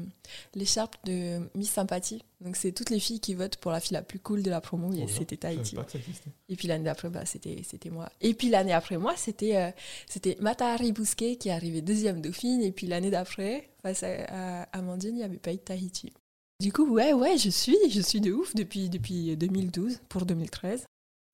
[0.55, 2.23] l'écharpe de Miss Sympathie.
[2.41, 4.61] Donc, c'est toutes les filles qui votent pour la fille la plus cool de la
[4.61, 4.89] promo.
[4.89, 5.05] Bien.
[5.07, 5.75] c'était Tahiti.
[5.75, 6.31] pas que ça existait.
[6.49, 7.61] Et puis l'année d'après, bah, c'était,
[7.91, 8.09] moi.
[8.19, 9.69] Et puis l'année après moi, c'était, euh,
[10.07, 12.63] c'était Matahari Bousquet qui est arrivée deuxième dauphine.
[12.63, 16.11] Et puis l'année d'après, face à, à Amandine, il n'y avait pas eu Tahiti.
[16.59, 20.83] Du coup, ouais, ouais, je suis, je suis de ouf depuis, depuis 2012 pour 2013.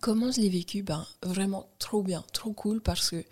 [0.03, 3.23] Comment je l'ai vécu Ben vraiment trop bien, trop cool parce que,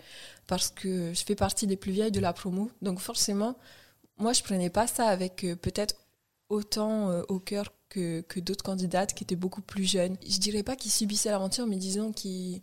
[0.46, 2.70] parce que je fais partie des plus vieilles de la promo.
[2.80, 3.58] Donc forcément,
[4.16, 5.96] moi je prenais pas ça avec euh, peut-être
[6.48, 10.16] autant euh, au cœur que, que d'autres candidates qui étaient beaucoup plus jeunes.
[10.26, 12.62] Je dirais pas qu'ils subissaient l'aventure, mais disons qu'ils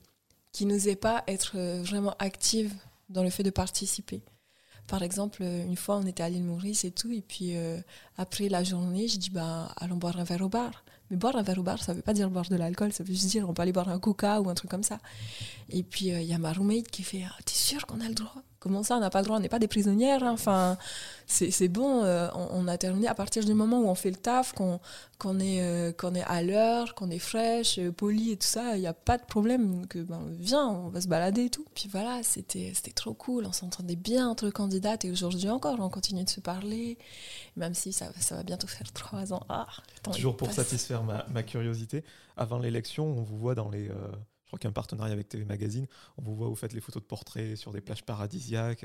[0.54, 2.74] qui n'osaient pas être euh, vraiment actives
[3.10, 4.24] dans le fait de participer.
[4.88, 7.54] Par exemple, une fois, on était à l'île Maurice et tout, et puis
[8.18, 10.84] après la journée, je dis bah allons boire un verre au bar.
[11.10, 13.14] Mais boire un verre au bar, ça veut pas dire boire de l'alcool, ça veut
[13.14, 15.00] juste dire on peut aller boire un coca ou un truc comme ça.
[15.70, 18.14] Et puis il y a ma roommate qui fait Ah, T'es sûr qu'on a le
[18.16, 18.44] droit?
[18.60, 20.22] Comment ça, on n'a pas le droit On n'est pas des prisonnières.
[20.24, 20.32] hein.
[20.34, 20.78] Enfin,
[21.28, 24.18] c'est bon, euh, on, on a terminé à partir du moment où on fait le
[24.18, 28.48] taf, qu'on est, euh, qu'on est à l'heure, qu'on est fraîche, euh, poli et tout
[28.48, 29.88] ça, il n'y a pas de problème.
[29.88, 31.66] Que, ben, viens, on va se balader et tout.
[31.74, 36.24] Puis voilà, c'était trop cool, on s'entendait bien entre candidates et aujourd'hui encore, on continue
[36.26, 36.98] de se parler,
[37.56, 39.44] même si ça, ça va bientôt faire trois ans.
[39.50, 39.68] Ah,
[40.12, 40.58] Toujours pour passe.
[40.58, 42.04] satisfaire ma, ma curiosité,
[42.36, 43.88] avant l'élection, on vous voit dans les.
[43.90, 43.94] euh,
[44.50, 45.86] je crois qu'il y a un partenariat avec TV Magazine.
[46.18, 48.84] On vous voit, vous faites les photos de portraits sur des plages paradisiaques.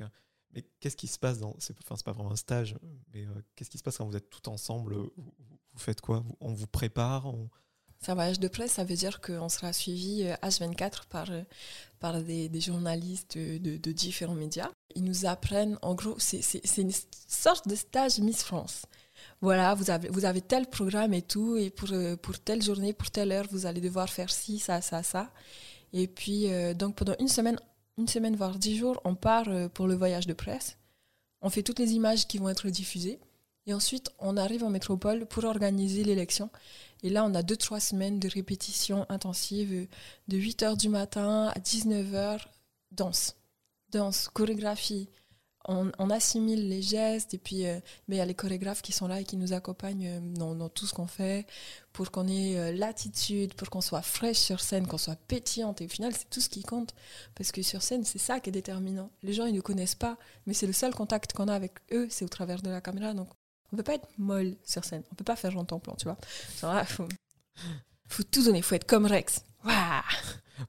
[0.54, 1.56] Mais qu'est-ce qui se passe dans.
[1.58, 2.76] C'est enfin, c'est pas vraiment un stage,
[3.14, 4.94] mais euh, qu'est-ce qui se passe quand vous êtes tout ensemble?
[4.94, 5.32] Vous,
[5.78, 6.22] faites quoi?
[6.40, 7.32] On vous prépare
[7.98, 11.42] C'est un voyage de presse, ça veut dire qu'on sera suivi euh, H24 par, euh,
[11.98, 14.70] par des, journalistes de, différents médias.
[14.94, 16.92] Ils nous apprennent, en gros, c'est une
[17.26, 18.82] sorte de stage Miss France.
[19.40, 22.92] Voilà, vous avez, vous avez tel programme et tout, et pour, euh, pour telle journée,
[22.92, 25.30] pour telle heure, vous allez devoir faire ci, ça, ça, ça.
[25.92, 27.58] Et puis, euh, donc pendant une semaine,
[27.98, 30.76] une semaine, voire dix jours, on part euh, pour le voyage de presse.
[31.40, 33.20] On fait toutes les images qui vont être diffusées.
[33.66, 36.50] Et ensuite, on arrive en métropole pour organiser l'élection.
[37.02, 39.88] Et là, on a deux, trois semaines de répétition intensive
[40.28, 42.40] de 8 h du matin à 19 h
[42.92, 43.36] danse.
[43.90, 45.08] Danse, chorégraphie.
[45.66, 49.08] On, assimile les gestes et puis euh, mais il y a les chorégraphes qui sont
[49.08, 51.46] là et qui nous accompagnent euh, dans, tout ce qu'on fait
[51.92, 55.80] pour qu'on ait euh, l'attitude, pour qu'on soit fraîche sur scène, qu'on soit pétillante.
[55.80, 56.94] Et au final, c'est tout ce qui compte.
[57.34, 59.10] Parce que sur scène, c'est ça qui est déterminant.
[59.22, 62.08] Les gens, ils ne connaissent pas, mais c'est le seul contact qu'on a avec eux,
[62.10, 63.14] c'est au travers de la caméra.
[63.14, 63.28] Donc,
[63.72, 65.02] on peut pas être molle sur scène.
[65.12, 66.18] On peut pas faire Jean plan, tu vois.
[66.60, 67.08] Genre là, faut,
[68.08, 69.44] faut tout donner, faut être comme Rex.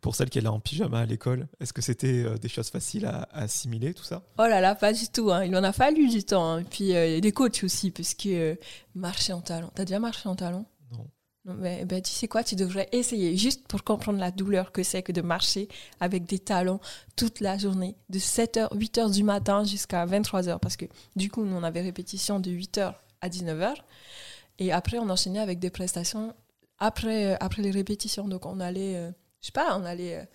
[0.02, 2.70] Pour celle qui est là en pyjama à l'école, est-ce que c'était euh, des choses
[2.70, 4.24] faciles à, à assimiler, tout ça?
[4.40, 5.32] Oh là là, pas du tout.
[5.32, 5.46] hein.
[5.46, 6.44] Il en a fallu du temps.
[6.54, 6.60] hein.
[6.60, 8.56] Et puis euh, il y a des coachs aussi, parce que euh,
[8.96, 9.70] marcher en talon.
[9.76, 10.66] T'as déjà marché en talon?
[10.92, 11.08] Non.
[11.46, 14.82] Non, mais, ben, tu sais quoi, tu devrais essayer juste pour comprendre la douleur que
[14.82, 15.68] c'est que de marcher
[16.00, 16.80] avec des talons
[17.16, 20.58] toute la journée, de 7h, 8h du matin jusqu'à 23h.
[20.60, 23.76] Parce que du coup, nous, on avait répétition de 8h à 19h.
[24.58, 26.34] Et après, on enchaînait avec des prestations
[26.80, 28.28] après, euh, après les répétitions.
[28.28, 29.12] Donc, on allait, euh,
[29.42, 30.26] je sais pas, on allait euh,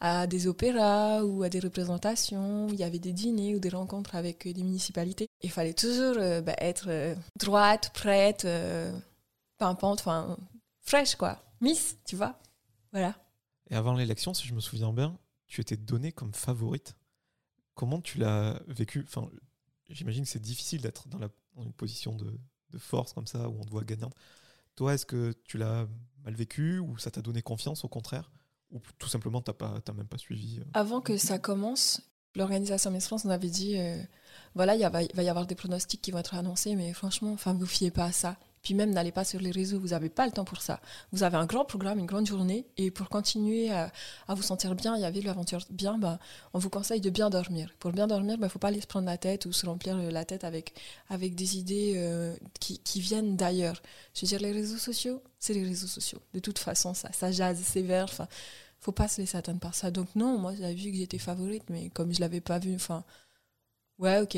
[0.00, 2.68] à des opéras ou à des représentations.
[2.68, 5.28] Il y avait des dîners ou des rencontres avec des municipalités.
[5.42, 8.46] Il fallait toujours bah, être droite, prête,
[9.58, 10.36] pimpante, enfin
[10.82, 11.42] fraîche quoi.
[11.60, 12.38] Miss, tu vois.
[12.92, 13.14] Voilà.
[13.68, 16.94] Et avant l'élection, si je me souviens bien, tu étais donnée comme favorite.
[17.74, 19.04] Comment tu l'as vécu?
[19.06, 19.28] Enfin,
[19.90, 22.38] J'imagine que c'est difficile d'être dans, dans une position de,
[22.70, 24.14] de force comme ça, où on te voit gagnante.
[24.80, 25.86] Toi, est-ce que tu l'as
[26.24, 28.32] mal vécu ou ça t'a donné confiance au contraire
[28.70, 30.64] Ou tout simplement, tu n'as même pas suivi euh?
[30.72, 32.00] Avant que ça commence,
[32.34, 34.02] l'organisation Miss France nous avait dit euh,
[34.54, 37.66] voilà, il va y avoir des pronostics qui vont être annoncés, mais franchement, enfin, vous
[37.66, 38.38] fiez pas à ça.
[38.62, 40.80] Puis même, n'allez pas sur les réseaux, vous n'avez pas le temps pour ça.
[41.12, 43.90] Vous avez un grand programme, une grande journée, et pour continuer à,
[44.28, 46.18] vous sentir bien et à vivre l'aventure bien, ben,
[46.52, 47.74] on vous conseille de bien dormir.
[47.78, 49.96] Pour bien dormir, il ne faut pas aller se prendre la tête ou se remplir
[49.96, 50.74] la tête avec,
[51.08, 53.80] avec des idées euh, qui, viennent d'ailleurs.
[54.14, 56.20] Je veux dire, les réseaux sociaux, c'est les réseaux sociaux.
[56.34, 58.04] De toute façon, ça, ça jase sévère.
[58.04, 58.28] Enfin,
[58.80, 59.90] faut pas se laisser atteindre par ça.
[59.90, 63.04] Donc non, moi j'avais vu que j'étais favorite, mais comme je l'avais pas vu, enfin,
[63.98, 64.36] ouais, ok,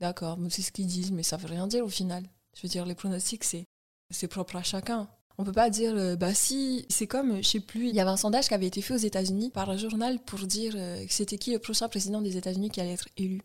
[0.00, 2.24] d'accord, c'est ce qu'ils disent, mais ça veut rien dire au final.
[2.54, 3.64] Je veux dire, les pronostics, c'est
[4.10, 5.08] c'est propre à chacun.
[5.36, 8.10] On peut pas dire, euh, bah si, c'est comme, je sais plus, il y avait
[8.10, 11.12] un sondage qui avait été fait aux États-Unis par un journal pour dire euh, que
[11.12, 13.42] c'était qui le prochain président des États-Unis qui allait être élu.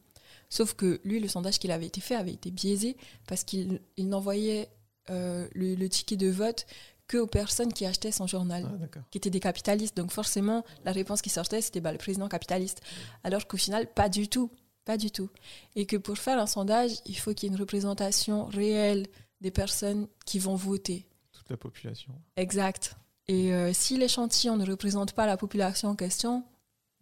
[0.50, 4.10] Sauf que lui, le sondage qu'il avait été fait avait été biaisé parce qu'il il
[4.10, 4.70] n'envoyait
[5.10, 6.66] euh, le, le ticket de vote
[7.08, 9.96] que aux personnes qui achetaient son journal Ah, qui étaient des capitalistes.
[9.96, 12.82] Donc forcément, la réponse qui sortait, c'était bah, le président capitaliste.
[13.24, 14.50] Alors qu'au final, pas du tout.
[14.86, 15.30] Pas du tout.
[15.76, 19.08] Et que pour faire un sondage, il faut qu'il y ait une représentation réelle
[19.42, 21.06] des personnes qui vont voter.
[21.32, 22.14] Toute la population.
[22.36, 22.96] Exact.
[23.28, 26.44] Et euh, si l'échantillon ne représente pas la population en question,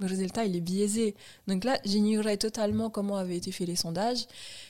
[0.01, 1.15] le résultat, il est biaisé.
[1.47, 4.25] Donc là, j'ignorais totalement comment avaient été faits les sondages.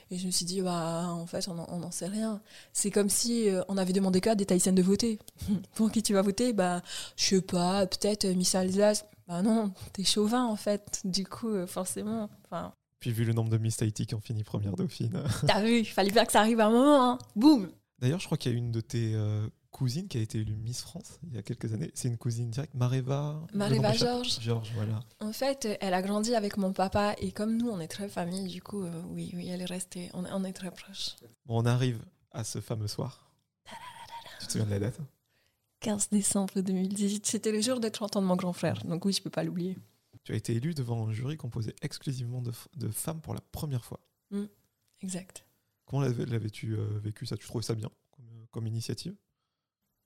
[0.10, 2.42] Et je me suis dit, bah, en fait, on n'en sait rien.
[2.74, 5.20] C'est comme si euh, on avait demandé qu'à des Thaïsiennes de voter.
[5.76, 6.52] Pour qui tu vas voter?
[6.52, 6.82] Bah,
[7.16, 9.06] je sais pas, peut-être euh, Miss Alsace.
[9.26, 11.00] Bah non, t'es chauvin, en fait.
[11.06, 12.30] Du coup, euh, forcément.
[12.44, 12.74] Enfin.
[13.02, 15.22] Puis vu le nombre de Miss Tahiti qui ont fini première dauphine.
[15.48, 17.12] T'as vu, il fallait bien que ça arrive à un moment.
[17.12, 17.20] Hein.
[17.36, 19.16] Boum D'ailleurs, je crois qu'il y a une de tes
[19.72, 21.92] cousine qui a été élue Miss France il y a quelques années.
[21.96, 23.42] C'est une cousine directe, Mareva.
[23.54, 24.40] Mareva Georges.
[24.40, 25.00] Georges, voilà.
[25.20, 28.48] En fait, elle a grandi avec mon papa et comme nous, on est très famille,
[28.48, 30.10] du coup, euh, oui, oui, elle est restée.
[30.14, 31.16] On, on est très proches.
[31.46, 32.00] Bon, on arrive
[32.32, 33.32] à ce fameux soir.
[34.40, 35.00] Tu te souviens de la date?
[35.80, 37.26] 15 décembre 2018.
[37.26, 38.84] C'était le jour des 30 ans de mon grand frère.
[38.86, 39.78] Donc oui, je peux pas l'oublier.
[40.24, 43.84] Tu as été élue devant un jury composé exclusivement de, de femmes pour la première
[43.84, 44.00] fois.
[44.30, 44.46] Mm,
[45.02, 45.46] exact.
[45.86, 47.38] Comment l'avais-tu euh, vécu ça?
[47.38, 49.16] Tu trouvais ça bien comme, euh, comme initiative?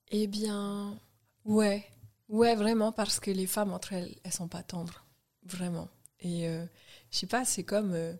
[0.08, 0.98] Eh bien,
[1.44, 1.84] ouais.
[2.28, 5.04] Ouais, vraiment, parce que les femmes entre elles, elles sont pas tendres.
[5.44, 5.88] Vraiment.
[6.20, 6.64] Et euh,
[7.10, 8.14] je sais pas, c'est comme, euh,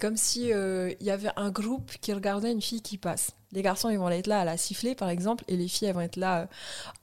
[0.00, 3.32] comme si il euh, y avait un groupe qui regardait une fille qui passe.
[3.52, 5.94] Les garçons, ils vont être là à la siffler, par exemple, et les filles, elles
[5.94, 6.48] vont être là.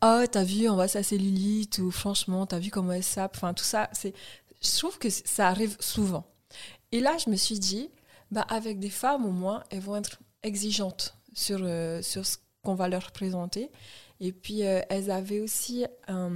[0.02, 3.36] oh, t'as vu, on voit sa cellulite, ou franchement, t'as vu comment elle sape.
[3.36, 3.90] Enfin, tout ça.
[4.04, 6.26] Je trouve que ça arrive souvent.
[6.94, 7.90] Et là, je me suis dit,
[8.32, 11.60] bah, avec des femmes, au moins, elles vont être exigeantes sur,
[12.02, 13.70] sur ce qu'on va leur présenter.
[14.20, 16.32] Et puis, euh, elles avaient aussi un,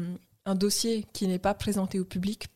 [0.45, 2.47] un dossier qui n'est pas présenté au public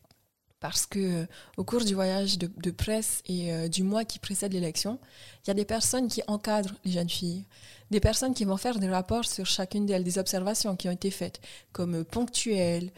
[0.68, 1.26] parce que euh,
[1.56, 4.98] au cours du voyage de, presse et euh, du mois qui précède l'élection,
[5.44, 7.44] il y a des personnes qui encadrent les jeunes filles,
[7.90, 11.10] des personnes qui vont faire des rapports sur chacune d'elles, des observations qui ont été
[11.12, 11.40] faites,
[11.72, 12.90] comme ponctuelles,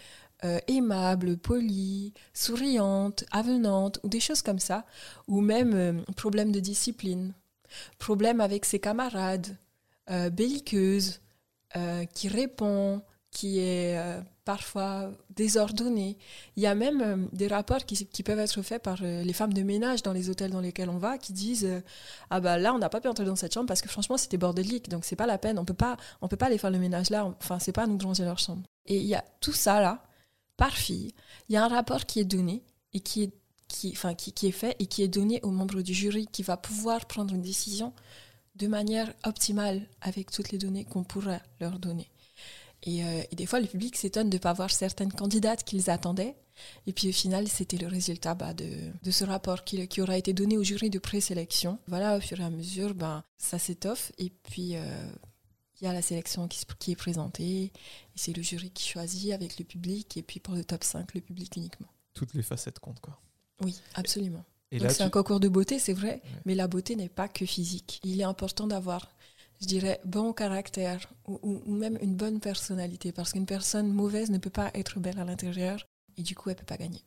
[0.69, 4.87] aimables, polies, souriantes, avenantes, ou des choses comme ça,
[5.27, 7.35] ou même problèmes de discipline,
[7.99, 9.59] problèmes avec ses camarades,
[10.09, 11.21] belliqueuses,
[11.77, 16.17] euh, qui répond, qui est euh, parfois désordonné.
[16.57, 19.63] Il y a même euh, des rapports qui, peuvent être faits par les femmes de
[19.63, 21.69] ménage dans les hôtels dans lesquels on va, qui disent
[22.31, 24.39] ah bah là on n'a pas pu entrer dans cette chambre parce que franchement c'était
[24.39, 26.79] bordélique, donc c'est pas la peine, on peut pas, on peut pas aller faire le
[26.79, 28.63] ménage là, enfin c'est pas à nous de ranger leur chambre.
[28.87, 30.03] Et il y a tout ça là
[30.57, 31.13] par fille.
[31.51, 32.63] Il y a un rapport qui est donné
[32.95, 33.35] et qui est
[33.69, 36.57] qui, enfin, qui est fait et qui est donné aux membres du jury qui va
[36.57, 37.93] pouvoir prendre une décision
[38.57, 42.09] de manière optimale avec toutes les données qu'on pourrait leur donner.
[42.85, 45.91] Et, euh, et, des fois, le public s'étonne de ne pas voir certaines candidates qu'ils
[45.91, 46.37] attendaient.
[46.87, 48.69] Et puis au final, c'était le résultat bah, de,
[49.03, 51.79] de, ce rapport qui, qui, aura été donné au jury de présélection.
[51.87, 54.13] Voilà, au fur et à mesure, ben, ça s'étoffe.
[54.19, 55.11] Et puis, euh,
[55.81, 57.65] il y a la sélection qui, qui est présentée.
[57.65, 57.73] Et
[58.17, 60.17] c'est le jury qui choisit avec le public.
[60.17, 61.89] Et puis pour le top 5, le public uniquement.
[62.15, 63.21] Toutes les facettes comptent, quoi.
[63.61, 64.45] Oui, absolument.
[64.73, 68.01] Donc c'est un concours de beauté, c'est vrai, mais la beauté n'est pas que physique.
[68.05, 69.11] Il est important d'avoir,
[69.61, 74.39] je dirais, bon caractère ou, ou, même une bonne personnalité, parce qu'une personne mauvaise ne
[74.39, 77.05] peut pas être belle à l'intérieur et du coup, elle peut pas gagner.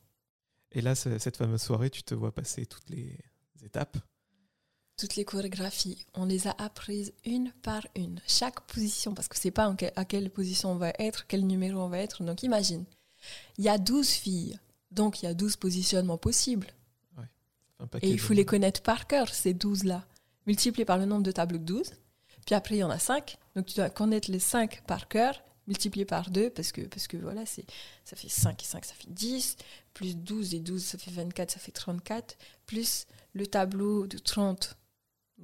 [0.72, 3.18] Et là, cette fameuse soirée, tu te vois passer toutes les
[3.64, 3.98] étapes?
[4.98, 8.22] Toutes les chorégraphies, on les a apprises une par une.
[8.28, 11.90] Chaque position, parce que c'est pas à quelle position on va être, quel numéro on
[11.90, 12.24] va être.
[12.24, 12.86] Donc imagine,
[13.58, 14.60] il y a 12 filles,
[14.92, 16.68] donc il y a 12 positionnements possibles.
[18.02, 20.06] Et il faut les connaître par cœur, ces 12-là,
[20.46, 21.92] multipliés par le nombre de tableaux de 12.
[22.46, 23.38] Puis après, il y en a 5.
[23.56, 27.18] Donc tu dois connaître les 5 par cœur, multipliés par 2, parce que, parce que
[27.18, 27.66] voilà, c'est,
[28.04, 29.56] ça fait 5 et 5, ça fait 10.
[29.94, 32.38] Plus 12 et 12, ça fait 24, ça fait 34.
[32.66, 34.78] Plus le tableau de 30,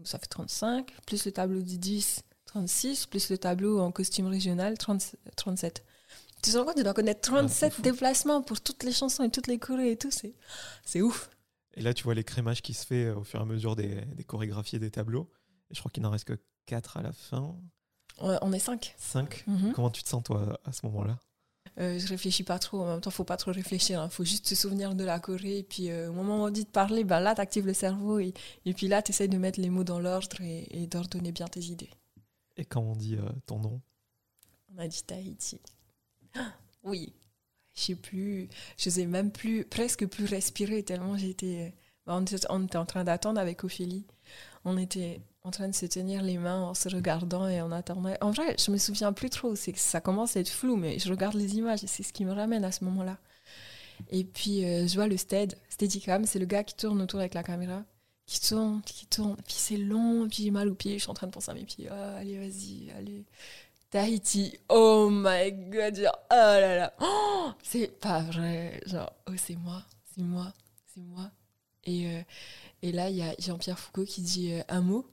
[0.04, 0.92] ça fait 35.
[1.06, 3.06] Plus le tableau de 10, 36.
[3.08, 5.84] Plus le tableau en costume régional, 30, 37.
[6.44, 9.30] Tu te rends compte, tu dois connaître 37 ah, déplacements pour toutes les chansons et
[9.32, 10.12] toutes les chorés et tout.
[10.12, 10.36] C'est,
[10.86, 11.30] c'est ouf.
[11.74, 14.04] Et là, tu vois l'écrémage qui se fait euh, au fur et à mesure des,
[14.26, 15.30] chorégraphies et des tableaux.
[15.70, 17.56] Et je crois qu'il n'en reste que 4 à la fin.
[18.20, 18.94] on est 5.
[18.98, 19.74] 5 mhm.
[19.74, 21.18] Comment tu te sens, toi, à ce moment-là?
[21.80, 22.82] Euh, je réfléchis pas trop.
[22.82, 24.00] En même temps, faut pas trop réfléchir.
[24.00, 24.10] Il hein.
[24.10, 25.60] faut juste se souvenir de la Corée.
[25.60, 27.74] Et puis, euh, au moment où on dit de parler, bah, là, tu actives le
[27.74, 28.20] cerveau.
[28.20, 28.34] Et,
[28.66, 31.64] et puis là, tu essaies de mettre les mots dans l'ordre et, d'ordonner bien tes
[31.66, 31.90] idées.
[32.58, 33.82] Et quand on dit ton nom?
[34.74, 35.60] On a dit Tahiti.
[36.84, 37.14] oui,
[37.76, 41.76] je sais plus, je sais même plus, presque plus respirer tellement j'étais.
[42.08, 44.06] Bah, on était en train d'attendre avec Ophélie.
[44.66, 48.18] On était en train de se tenir les mains en se regardant et on attendait.
[48.22, 49.56] En vrai, je me souviens plus trop.
[49.56, 52.12] C'est que ça commence à être flou, mais je regarde les images et c'est ce
[52.12, 53.18] qui me ramène à ce moment-là.
[54.12, 57.34] Et puis euh, je vois le stead, Steadicam, c'est le gars qui tourne autour avec
[57.34, 57.84] la caméra,
[58.26, 59.38] qui tourne, qui tourne.
[59.38, 60.98] puis c'est long, puis j'ai mal aux pieds.
[60.98, 61.88] Je suis en train de penser à mes pieds.
[61.90, 63.26] Ah, allez, vas-y, allez.
[63.90, 69.56] Tahiti, oh my god, genre, oh là là, oh, c'est pas vrai, genre, oh c'est
[69.56, 69.82] moi,
[70.14, 70.52] c'est moi,
[70.94, 71.32] c'est moi.
[71.86, 72.22] Et, euh,
[72.82, 75.06] et là, il y a Jean-Pierre Foucault qui dit euh, un mot.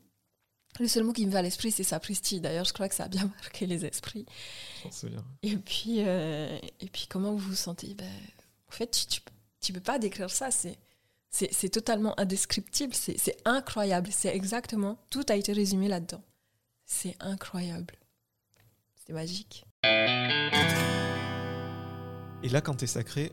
[0.81, 2.41] Le seul mot qui me va à l'esprit, c'est sapristi.
[2.41, 4.27] D'ailleurs, je crois que ça a bien marqué les esprits.
[5.43, 7.95] Et puis, euh, et puis, comment vous vous sentez?
[7.95, 8.11] Ben,
[8.69, 9.21] En fait, tu,
[9.61, 10.51] tu peux pas décrire ça.
[10.51, 10.79] C'est
[11.31, 12.95] c'est totalement indescriptible.
[12.95, 14.11] C'est incroyable.
[14.13, 16.23] C'est exactement tout a été résumé là-dedans.
[16.85, 17.95] C'est incroyable.
[19.05, 19.65] C'est magique.
[22.43, 23.33] Et là, quand tu es sacré,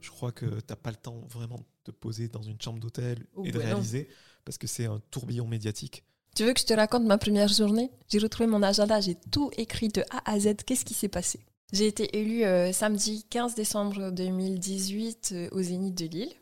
[0.00, 3.26] je crois que t'as pas le temps vraiment de te poser dans une chambre d'hôtel
[3.34, 3.64] Oh, et de non.
[3.64, 4.08] réaliser,
[4.44, 6.04] parce que c'est un tourbillon médiatique.
[6.40, 7.90] Tu veux que je te raconte ma première journée?
[8.08, 10.54] J'ai retrouvé mon agenda, j'ai tout écrit de A à Z.
[10.64, 11.40] Qu'est-ce qui s'est passé?
[11.70, 16.32] J'ai été élue euh, samedi 15 décembre 2018 euh, au Zénith de Lille.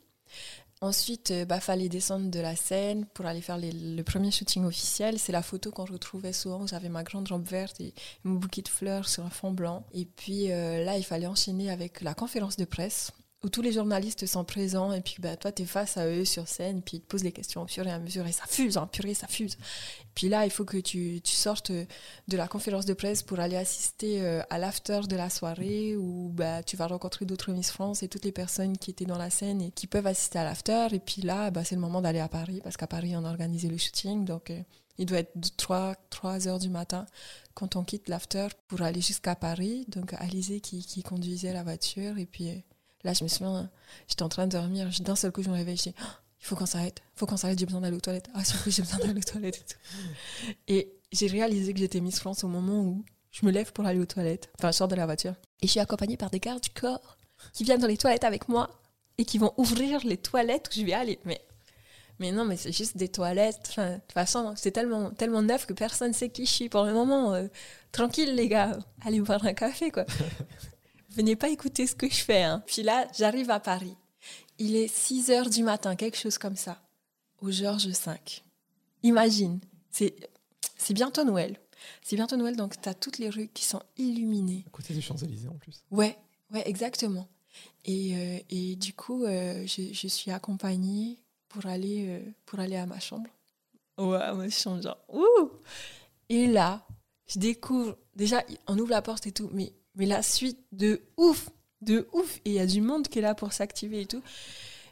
[0.79, 5.19] Ensuite, il bah, fallait descendre de la scène pour aller faire le premier shooting officiel.
[5.19, 6.65] C'est la photo qu'on retrouvait souvent.
[6.65, 9.85] J'avais ma grande robe verte et mon bouquet de fleurs sur un fond blanc.
[9.91, 13.11] Et puis euh, là, il fallait enchaîner avec la conférence de presse
[13.43, 16.25] où tous les journalistes sont présents et puis bah, toi, tu es face à eux
[16.25, 18.43] sur scène puis ils te posent les questions au fur et à mesure et ça
[18.47, 19.57] fuse, hein, purée, ça fuse.
[20.13, 23.55] Puis là, il faut que tu, tu sortes de la conférence de presse pour aller
[23.55, 28.03] assister euh, à l'after de la soirée où bah, tu vas rencontrer d'autres Miss France
[28.03, 30.87] et toutes les personnes qui étaient dans la scène et qui peuvent assister à l'after.
[30.91, 33.29] Et puis là, bah, c'est le moment d'aller à Paris parce qu'à Paris, on a
[33.29, 34.25] organisé le shooting.
[34.25, 34.59] Donc, euh,
[34.97, 37.05] il doit être 3, 3 heures du matin
[37.53, 39.85] quand on quitte l'after pour aller jusqu'à Paris.
[39.87, 42.17] Donc, Alizé qui, qui conduisait la voiture.
[42.17, 42.55] Et puis euh,
[43.03, 43.69] là, je me souviens,
[44.07, 44.89] j'étais en train de dormir.
[45.01, 45.77] D'un seul coup, je me réveille.
[45.77, 46.05] Je dis, Oh,
[46.41, 47.01] il faut qu'on s'arrête.
[47.15, 47.59] Il faut qu'on s'arrête.
[47.59, 48.29] J'ai besoin d'aller aux toilettes.
[48.33, 49.77] Ah, surprise, j'ai besoin d'aller aux toilettes.
[50.67, 53.99] Et, j'ai réalisé que j'étais Miss France au moment où je me lève pour aller
[53.99, 54.51] aux toilettes.
[54.59, 55.33] Enfin, je sors de la voiture.
[55.61, 57.17] Et je suis accompagnée par des gardes du corps
[57.53, 58.69] qui viennent dans les toilettes avec moi
[59.17, 61.17] et qui vont ouvrir les toilettes où je vais aller.
[61.25, 61.41] Mais,
[62.19, 63.69] mais non, mais c'est juste des toilettes.
[63.69, 66.69] Enfin, de toute façon, c'est tellement, tellement neuf que personne ne sait qui je suis
[66.69, 67.33] pour le moment.
[67.33, 67.47] Euh,
[67.91, 68.77] tranquille, les gars.
[69.03, 70.05] Allez boire un café, quoi.
[71.09, 72.43] Venez pas écouter ce que je fais.
[72.43, 72.63] Hein.
[72.67, 73.95] Puis là, j'arrive à Paris.
[74.57, 76.81] Il est 6 heures du matin, quelque chose comme ça,
[77.41, 78.13] au Georges V.
[79.03, 80.15] Imagine, c'est
[80.77, 81.57] c'est bientôt Noël.
[82.01, 84.63] C'est bientôt Noël, donc tu as toutes les rues qui sont illuminées.
[84.67, 85.83] À côté des Champs-Élysées en plus.
[85.91, 86.17] Ouais,
[86.51, 87.27] ouais, exactement.
[87.85, 91.17] Et, euh, et du coup, euh, je, je suis accompagnée
[91.47, 93.29] pour aller, euh, pour aller à ma chambre.
[93.97, 95.51] Ouais, ma chambre, genre, ouh
[96.29, 96.85] Et là,
[97.27, 101.49] je découvre, déjà, on ouvre la porte et tout, mais, mais la suite de ouf,
[101.81, 102.37] de ouf.
[102.45, 104.21] Et il y a du monde qui est là pour s'activer et tout.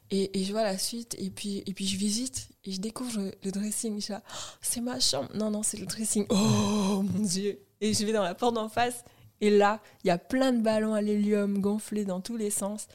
[0.09, 3.33] Et, je vois la suite, et puis, et puis je visite, et je découvre le,
[3.43, 3.95] le dressing.
[3.97, 5.29] Je suis là, Oh, c'est ma chambre.
[5.35, 6.25] Non, non, c'est le dressing.
[6.29, 7.59] Oh mon Dieu.
[7.81, 9.03] Et je vais dans la porte d'en face,
[9.41, 12.87] et là, il y a plein de ballons à l'hélium gonflés dans tous les sens.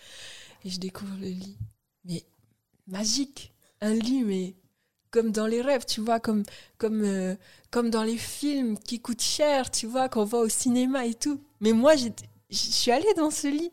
[0.64, 1.58] Et je découvre le lit.
[2.04, 2.24] Mais
[2.86, 3.52] magique.
[3.80, 4.54] Un lit, mais
[5.10, 6.42] comme dans les rêves, tu vois, comme,
[6.78, 7.36] comme, euh,
[7.70, 11.40] comme dans les films qui coûtent cher, tu vois, qu'on voit au cinéma et tout.
[11.62, 12.10] Mais moi, je
[12.50, 13.72] suis allée dans ce lit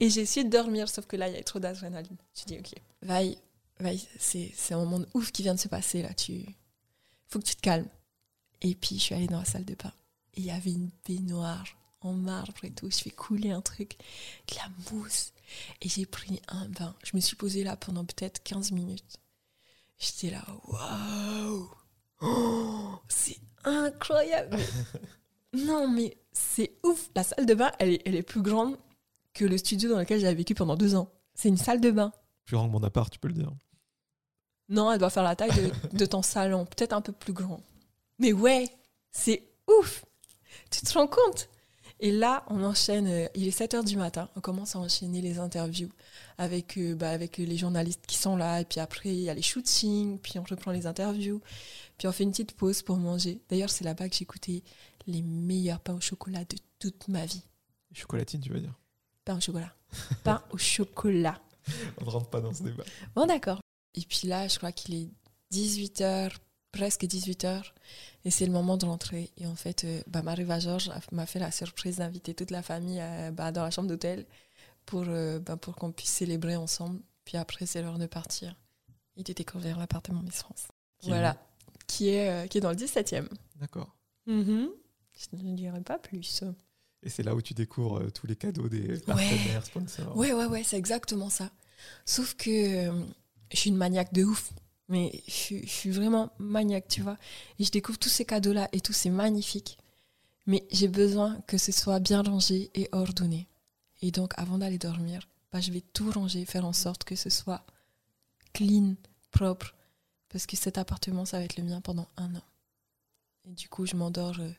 [0.00, 2.16] et j'ai essayé de dormir, sauf que là, il y avait trop d'adrénaline.
[2.34, 3.38] Je dis, ok, vaille,
[3.78, 6.12] vaille, c'est un moment de ouf qui vient de se passer là.
[6.12, 6.44] Tu
[7.28, 7.88] faut que tu te calmes.
[8.60, 9.92] Et puis, je suis allée dans la salle de bain
[10.34, 11.64] et il y avait une baignoire
[12.00, 12.90] en marbre et tout.
[12.90, 13.96] Je fais couler un truc,
[14.48, 15.32] de la mousse.
[15.80, 16.94] Et j'ai pris un bain.
[17.04, 19.20] Je me suis posée là pendant peut-être 15 minutes.
[19.98, 21.70] J'étais là, waouh!
[23.08, 24.58] C'est incroyable!
[25.52, 27.10] non, mais c'est ouf!
[27.14, 28.76] La salle de bain, elle est, elle est plus grande
[29.34, 31.10] que le studio dans lequel j'avais vécu pendant deux ans.
[31.34, 32.12] C'est une salle de bain.
[32.44, 33.52] Plus grand que mon appart, tu peux le dire.
[34.68, 37.60] Non, elle doit faire la taille de, de ton salon, peut-être un peu plus grand.
[38.18, 38.68] Mais ouais,
[39.10, 40.04] c'est ouf
[40.70, 41.48] Tu te rends compte?
[42.00, 45.20] Et là, on enchaîne, euh, il est 7 heures du matin, on commence à enchaîner
[45.20, 45.88] les interviews
[46.36, 49.34] avec, euh, bah, avec les journalistes qui sont là, et puis après, il y a
[49.34, 51.40] les shootings, puis on reprend les interviews,
[51.98, 53.40] puis on fait une petite pause pour manger.
[53.48, 54.64] D'ailleurs, c'est là-bas que j'ai goûté
[55.06, 57.42] les meilleurs pains au chocolat de toute ma vie.
[57.92, 58.74] Chocolatine, tu vas dire?
[59.24, 59.72] Pain au chocolat.
[60.24, 61.40] Pain au chocolat.
[62.00, 62.84] On ne rentre pas dans ce débat.
[63.14, 63.60] Bon, d'accord.
[63.94, 65.08] Et puis là, je crois qu'il est
[65.52, 66.32] 18h,
[66.72, 67.62] presque 18h,
[68.24, 69.30] et c'est le moment de rentrer.
[69.36, 73.00] Et en fait, euh, bah, Marie-Va Georges m'a fait la surprise d'inviter toute la famille
[73.00, 74.26] euh, bah, dans la chambre d'hôtel
[74.86, 77.00] pour, euh, bah, pour qu'on puisse célébrer ensemble.
[77.24, 78.56] Puis après, c'est l'heure de partir
[79.16, 80.68] et de découvrir l'appartement Miss France.
[80.98, 81.36] Qui est voilà.
[81.86, 83.28] Qui est, euh, qui est dans le 17e.
[83.56, 83.94] D'accord.
[84.26, 84.70] Mhm.
[85.30, 86.42] Je ne dirai pas plus.
[87.02, 90.16] Et c'est là où tu découvres euh, tous les cadeaux des partenaires, sponsors.
[90.16, 91.50] Ouais, ouais, ouais, c'est exactement ça.
[92.04, 92.50] Sauf que
[92.88, 93.04] euh,
[93.52, 94.52] je suis une maniaque de ouf.
[94.88, 97.16] Mais je, suis- je suis vraiment maniaque, tu vois.
[97.58, 99.78] Et je découvre tous ces cadeaux-là et tout, c'est magnifique.
[100.46, 103.48] Mais j'ai besoin que ce soit bien rangé et ordonné.
[104.02, 107.30] Et donc, avant d'aller dormir, bah, je vais tout ranger, faire en sorte que ce
[107.30, 107.64] soit
[108.52, 108.94] clean,
[109.30, 109.74] propre.
[110.28, 112.42] Parce que cet appartement, ça va être le mien pendant un an.
[113.44, 114.38] Et du coup, je m'endors.
[114.40, 114.50] euh,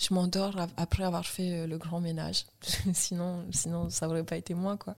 [0.00, 2.46] je m'endors ap- après avoir fait euh, le grand ménage.
[2.94, 4.96] sinon, sinon, ça aurait pas été moi, quoi.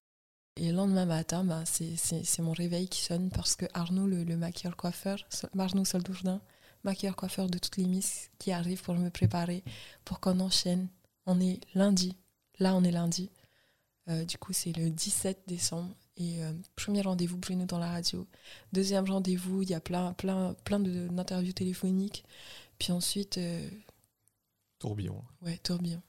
[0.57, 4.37] Et le lendemain matin, bah, c'est- mon réveil qui sonne parce que Arnaud, le, le
[4.37, 6.41] maquilleur-coiffeur, Sol- Arnaud Soldourdin,
[6.85, 9.63] maquilleur-coiffeur de toutes les Miss, qui arrive pour me préparer,
[10.05, 10.89] pour qu'on enchaîne.
[11.27, 12.17] On est lundi.
[12.59, 13.31] Là, on est lundi.
[14.09, 15.95] Euh, du coup, c'est le 17 décembre.
[16.19, 18.27] Et euh, premier rendez-vous, Bruno dans la radio.
[18.73, 22.25] Deuxième rendez-vous, il y a plein, plein, plein d'interviews téléphoniques.
[22.79, 23.39] Puis ensuite,
[24.83, 25.23] Tourbillon.
[25.43, 26.03] ouais, tourbillon.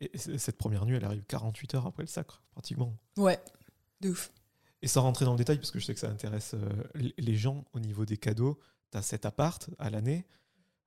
[0.00, 2.96] Et cette première nuit, elle arrive 48 heures après le sacre, pratiquement.
[3.16, 3.38] Ouais,
[4.00, 4.32] de ouf.
[4.82, 6.84] Et sans rentrer dans le détail, parce que je sais que ça intéresse euh,
[7.16, 8.58] les- gens au niveau des cadeaux,
[8.90, 10.26] tu as cet appart à l'année.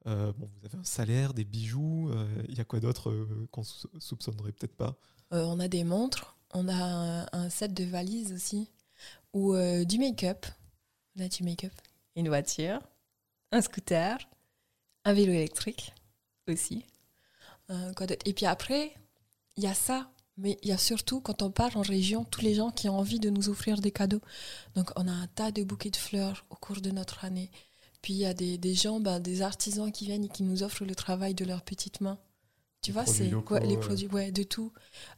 [0.08, 2.12] Euh, bon, vous avez un salaire, des bijoux.
[2.50, 4.96] Il y a quoi d'autre euh, qu'on sou- soupçonnerait peut-être pas?
[5.34, 8.70] Euh, on a des montres, on a un, un set de valises aussi,
[9.34, 10.46] ou euh, du make-up.
[11.18, 11.74] On a du make-up.
[12.16, 12.80] Une voiture,
[13.52, 14.18] un scooter,
[15.06, 15.94] un vélo électrique
[16.48, 16.86] aussi.
[17.70, 18.94] Euh, quoi Et puis après,
[19.58, 22.42] il y a ça, mais il y a surtout, quand on part en région, tous
[22.42, 24.22] les gens qui ont envie de nous offrir des cadeaux.
[24.76, 27.52] Donc on a un tas de bouquets de fleurs au cours de notre année.
[28.02, 30.64] Puis il y a des, des gens, ben, des artisans qui viennent et qui nous
[30.64, 32.20] offrent le travail de leurs petites mains.
[32.84, 34.72] Tu Les vois, c'est ouais, les produits, ouais, de tout.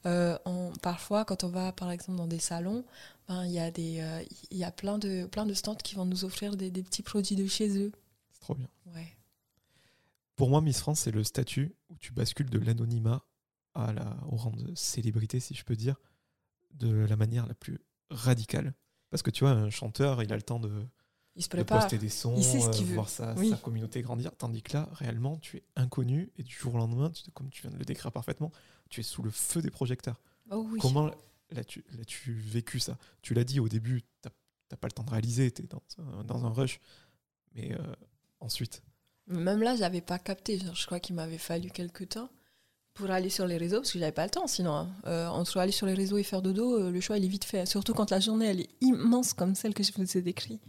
[0.06, 2.86] Euh, on- parfois, quand on va, par exemple, dans des salons,
[3.28, 6.06] ben, il y a des, euh, y a plein de, plein de stands qui vont
[6.06, 7.91] nous offrir des, des petits produits de chez eux.
[8.32, 8.70] C'est trop bien.
[8.95, 9.08] Ouais.
[10.40, 13.26] Pour moi, Miss France, c'est le statut où tu bascules de l'anonymat
[13.74, 15.98] à la, au rang de célébrité, si je peux dire,
[16.76, 17.78] de la manière la plus
[18.10, 18.74] radicale.
[19.10, 20.72] Parce que tu vois, un chanteur, il a le temps de,
[21.36, 21.82] Il se de prépare.
[21.82, 23.50] poster des sons, Il sait ce qu'il euh, voir sa, Oui.
[23.50, 24.32] sa communauté grandir.
[24.38, 27.62] Tandis que là, réellement, tu es inconnu et du jour au lendemain, tu- comme tu
[27.64, 28.54] viens de le décrire parfaitement,
[28.90, 30.22] tu es sous le feu des projecteurs.
[30.52, 30.80] Oh oui.
[30.80, 31.12] Comment
[31.52, 31.84] l'as-tu
[32.32, 32.98] vécu ça?
[33.22, 34.30] Tu l'as dit au début, t'as
[34.70, 36.80] t'as pas le temps de réaliser, tu es dans un, dans un rush.
[37.56, 37.94] Mais euh,
[38.40, 38.84] ensuite,
[39.30, 40.60] Même là, j'avais pas capté.
[40.74, 42.30] Je crois qu'il m'avait fallu quelques temps
[42.96, 44.72] pour aller sur les réseaux, parce que j'avais pas le temps sinon.
[44.74, 44.90] hein.
[45.06, 47.66] Euh, entre aller sur les réseaux et faire dodo, euh, le choix est vite fait.
[47.66, 50.62] Surtout quand la journée elle est immense comme celle que je vous ai décrite.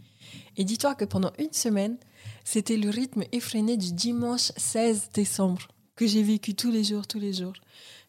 [0.55, 1.97] Et dis-toi que pendant une semaine,
[2.45, 7.19] c'était le rythme effréné du dimanche 16 décembre que j'ai vécu tous les jours, tous
[7.19, 7.53] les jours.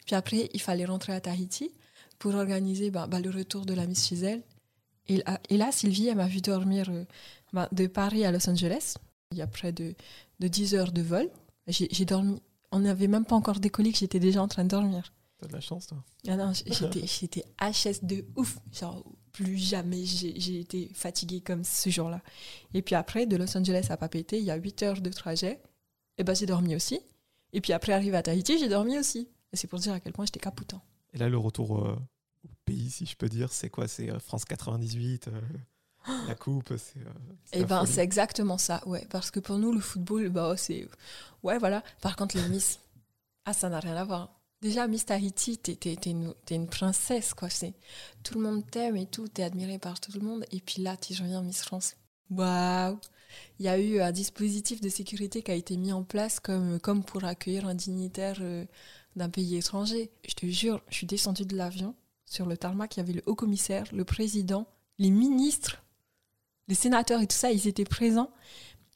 [0.05, 1.71] Puis après, il fallait rentrer à Tahiti
[2.17, 4.11] pour organiser bah, bah, le retour de la Miss
[5.09, 7.03] là- et là, Sylvie, elle m'a vu dormir euh,
[7.51, 8.93] bah, de Paris à Los Angeles.
[9.31, 9.95] Il y a près de,
[10.39, 11.29] de 10 heures de vol.
[11.67, 12.41] J'ai dormi.
[12.71, 15.13] On n'avait même pas encore décollé que j'étais déjà en train de dormir.
[15.37, 16.03] t'as de la chance, toi.
[16.27, 18.57] Ah non, j'étais HS de ouf.
[18.71, 22.21] Genre, plus jamais j'ai été fatiguée comme ce jour-là.
[22.73, 25.61] Et puis après, de Los Angeles à Papeete, il y a 8 heures de trajet.
[26.17, 26.99] Et ben j'ai dormi aussi.
[27.53, 29.29] Et puis après, arrivé à Tahiti, j'ai dormi aussi.
[29.51, 30.81] Et c'est pour dire à quel point j'étais capotant.
[31.13, 31.95] Et là, le retour euh,
[32.43, 33.87] au pays, si je peux dire, c'est quoi?
[33.87, 35.41] C'est euh, France 98, euh,
[36.27, 36.99] la coupe, c'est.
[36.99, 37.11] euh,
[37.53, 37.91] Et la ben folie.
[37.93, 39.05] c'est exactement ça, ouais.
[39.09, 40.87] Parce que pour nous, le football, bah, c'est.
[41.43, 41.83] Ouais, voilà.
[42.01, 42.79] Par contre, les Miss,
[43.45, 44.39] ah, ça n'a rien à voir.
[44.61, 45.95] Déjà, Miss Tahiti, t'es, t'es
[46.55, 47.49] une, princesse, quoi.
[47.49, 47.73] C'est,
[48.23, 50.45] tout le monde t'aime et tout, t'es admirée par tout le monde.
[50.51, 51.95] Et puis là, tu reviens Miss France.
[52.29, 52.97] Waouh!
[53.59, 56.79] Il y a eu un dispositif de sécurité qui a été mis en place comme,
[56.79, 58.65] comme pour accueillir un dignitaire euh,
[59.15, 60.11] d'un pays étranger.
[60.27, 61.95] Je te jure, je suis descendue de l'avion.
[62.25, 65.82] Sur le tarmac, il y avait le haut commissaire, le président, les ministres,
[66.67, 68.31] les sénateurs et tout ça, ils étaient présents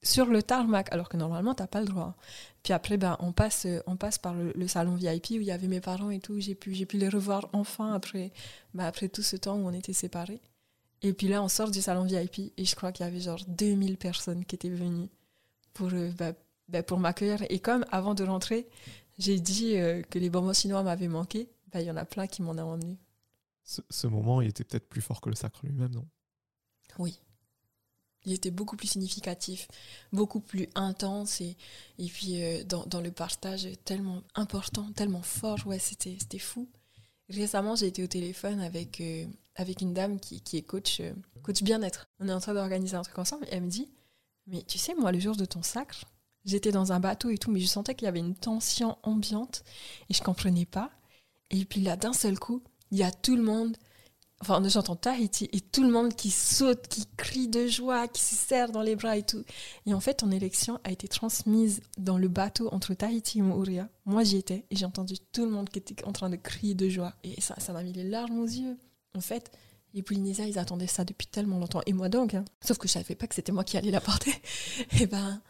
[0.04, 2.16] sur le tarmac, alors que normalement, t'as pas le droit.
[2.64, 5.44] Puis après, ben, on, passe, euh, on passe par le, le salon VIP où il
[5.44, 6.40] y avait mes parents et tout.
[6.40, 8.32] J'ai pu, j'ai pu les revoir enfin après,
[8.74, 10.42] ben, après tout ce temps où on était séparés.
[11.02, 13.44] Et puis là, on sort du salon VIP et je crois qu'il y avait genre
[13.48, 15.10] 2000 personnes qui étaient venues
[15.74, 16.34] pour, euh, ben,
[16.70, 17.44] ben, pour m'accueillir.
[17.50, 18.68] Et comme avant de rentrer,
[19.18, 22.28] j'ai dit euh, que les bonbons chinois m'avaient manqué, ben, il y en a plein
[22.28, 22.98] qui m'en ont emmené.
[23.64, 26.08] Ce, ce moment, il était peut-être plus fort que le sacre lui-même, non?
[26.98, 27.20] Oui.
[28.28, 29.70] Il était beaucoup plus significatif,
[30.12, 31.56] beaucoup plus intense et,
[31.98, 35.66] et puis euh, dans, dans le partage tellement important, tellement fort.
[35.66, 36.68] Ouais, c'était fou.
[37.30, 39.26] Récemment, j'ai été au téléphone avec, euh,
[39.56, 42.10] avec une dame qui, qui est coach, euh, coach bien-être.
[42.20, 43.90] On est en train d'organiser un truc ensemble et elle me dit
[44.46, 46.04] Mais tu sais, moi, le jour de ton sacre,
[46.44, 49.64] j'étais dans un bateau et tout, mais je sentais qu'il y avait une tension ambiante
[50.10, 50.92] et je comprenais pas.
[51.50, 52.62] Et puis là, d'un seul coup,
[52.92, 53.78] il y a tout le monde
[54.42, 58.36] enfin j'entends Tahiti et tout le monde qui saute, qui crie de joie, qui se
[58.36, 59.44] serre dans les bras et tout.
[59.86, 63.90] Et en fait, ton élection a été transmise dans le bateau entre Tahiti et Mooria.
[64.06, 66.76] Moi, j'y étais et j'ai entendu tout le monde qui était en train de crier
[66.76, 67.14] de joie.
[67.24, 68.78] Et ça, ça m'a mis les larmes aux yeux.
[69.16, 69.52] En fait,
[69.94, 71.82] les Polynésiens, ils attendaient ça depuis tellement longtemps.
[71.86, 72.46] Et moi donc, hein.
[72.62, 74.34] sauf que je savais pas que c'était moi qui allais la porter.
[75.00, 75.42] Et ben,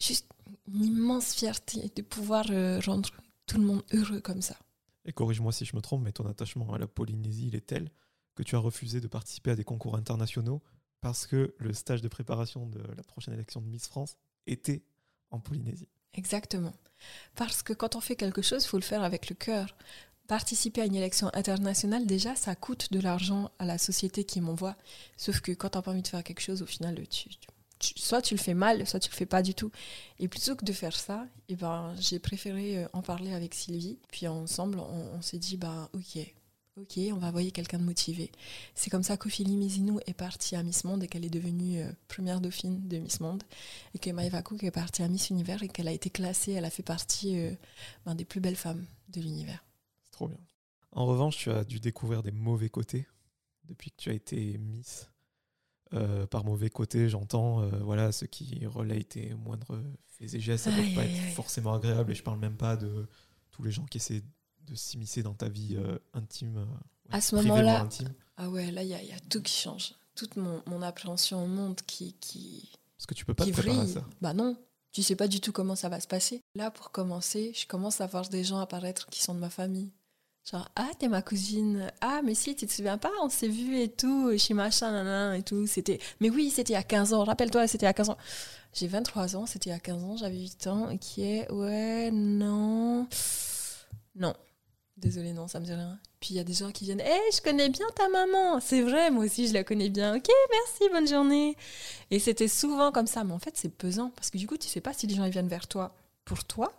[0.00, 0.26] juste
[0.68, 3.10] une immense fierté de pouvoir euh, rendre
[3.46, 4.56] tout le monde heureux comme ça.
[5.04, 7.90] Et corrige-moi si je me trompe, mais ton attachement à la Polynésie, il est tel
[8.36, 10.62] que tu as refusé de participer à des concours internationaux
[11.00, 14.16] parce que le stage de préparation de la prochaine élection de Miss France
[14.46, 14.82] était
[15.30, 15.88] en Polynésie.
[16.14, 16.72] Exactement.
[17.34, 19.76] Parce que quand on fait quelque chose, il faut le faire avec le cœur.
[20.28, 24.76] Participer à une élection internationale, déjà, ça coûte de l'argent à la société qui m'envoie.
[25.16, 26.98] Sauf que quand tu n'as pas envie de faire quelque chose, au final,
[27.80, 29.70] soit tu le fais mal, soit tu le fais pas du tout.
[30.18, 33.98] Et plutôt que de faire ça, eh ben, j'ai préféré euh, en parler avec Sylvie.
[34.10, 36.18] Puis ensemble, on, on s'est dit, bah, ok,
[36.78, 38.30] Ok, on va envoyer quelqu'un de motivé.
[38.74, 41.90] C'est comme ça qu'Ophélie Mizinou est partie à Miss Monde et qu'elle est devenue euh,
[42.06, 43.42] première dauphine de Miss Monde.
[43.94, 46.66] Et que Maëva Cook est partie à Miss Univers et qu'elle a été classée, elle
[46.66, 47.50] a fait partie euh,
[48.04, 49.64] ben, des plus belles femmes de l'univers.
[50.04, 50.36] C'est trop bien.
[50.92, 53.06] En revanche, tu as dû découvrir des mauvais côtés
[53.64, 55.08] depuis que tu as été Miss.
[55.94, 60.72] Euh, par mauvais côté, j'entends voilà, ceux qui relaient tes moindres faits et gestes, ça
[60.72, 61.32] ne Aïe, doit pas aïe, être aïe.
[61.32, 62.12] forcément agréable.
[62.12, 63.08] Et je parle même pas de
[63.50, 64.22] tous les gens qui essaient
[64.66, 66.56] de s'immiscer dans ta vie euh, intime.
[66.58, 67.88] euh, ouais, À ce moment-là-.
[68.36, 69.94] Ah ouais, là, il y, a- il y a tout qui change.
[70.14, 73.78] Toute mon, mon appréhension au monde qui, qui, Parce que tu peux pas te préparer
[73.80, 74.04] à ça.
[74.20, 74.56] Bah non,
[74.92, 76.40] tu sais pas du tout comment ça va se passer.
[76.54, 79.90] Là, pour commencer, je commence à voir des gens apparaître qui sont de ma famille.
[80.50, 81.90] Genre, ah, t'es ma cousine.
[82.00, 85.36] Ah, mais si, tu te souviens pas, on s'est vu et tout, chez machin, nanana,
[85.36, 85.66] et tout.
[85.66, 85.98] C'était...
[86.20, 87.24] Mais oui, c'était il y a 15 ans.
[87.24, 88.16] Rappelle-toi, c'était il y a 15 ans.
[88.72, 90.88] J'ai 23 ans, c'était il y a 15 ans, j'avais 8 ans.
[90.90, 93.08] Et qui est, ouais, non.
[94.14, 94.34] Non.
[94.96, 95.98] Désolée, non, ça me dit rien.
[96.20, 98.60] Puis il y a des gens qui viennent, hé, je connais bien ta maman.
[98.60, 100.16] C'est vrai, moi aussi, je la connais bien.
[100.16, 101.54] Ok, merci, bonne journée.
[102.10, 103.22] Et c'était souvent comme ça.
[103.22, 105.28] Mais en fait, c'est pesant parce que du coup, tu sais pas si les gens
[105.28, 105.94] viennent vers toi
[106.24, 106.72] pour toi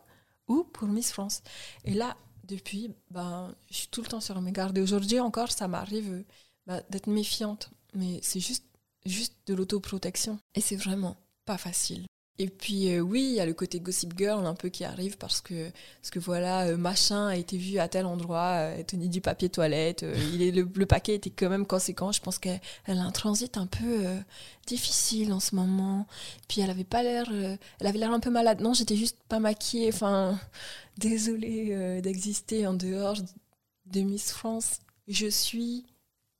[0.47, 1.43] ou pour Miss France.
[1.85, 4.77] Et là, depuis, ben, je suis tout le temps sur mes gardes.
[4.77, 6.23] Et aujourd'hui encore, ça m'arrive
[6.65, 7.69] ben, d'être méfiante.
[7.93, 8.65] Mais c'est juste,
[9.05, 10.39] juste de l'autoprotection.
[10.55, 12.05] Et c'est vraiment pas facile.
[12.39, 15.17] Et puis euh, oui, il y a le côté gossip girl un peu qui arrive
[15.17, 15.71] parce que
[16.01, 19.49] parce que voilà, euh, machin a été vu à tel endroit, euh, tenait du papier
[19.49, 22.11] toilette, euh, le, le paquet était quand même conséquent.
[22.11, 24.05] Je pense qu'elle elle a un transit un peu
[24.67, 26.05] difficile en ce moment.
[26.47, 28.61] Puis elle avait pas l'air, elle avait l'air un peu malade.
[28.61, 29.89] Non, j'étais juste pas maquillée.
[29.91, 30.39] Enfin,
[30.97, 33.17] désolée d'exister en dehors
[33.87, 34.79] de Miss France.
[35.07, 35.85] Je suis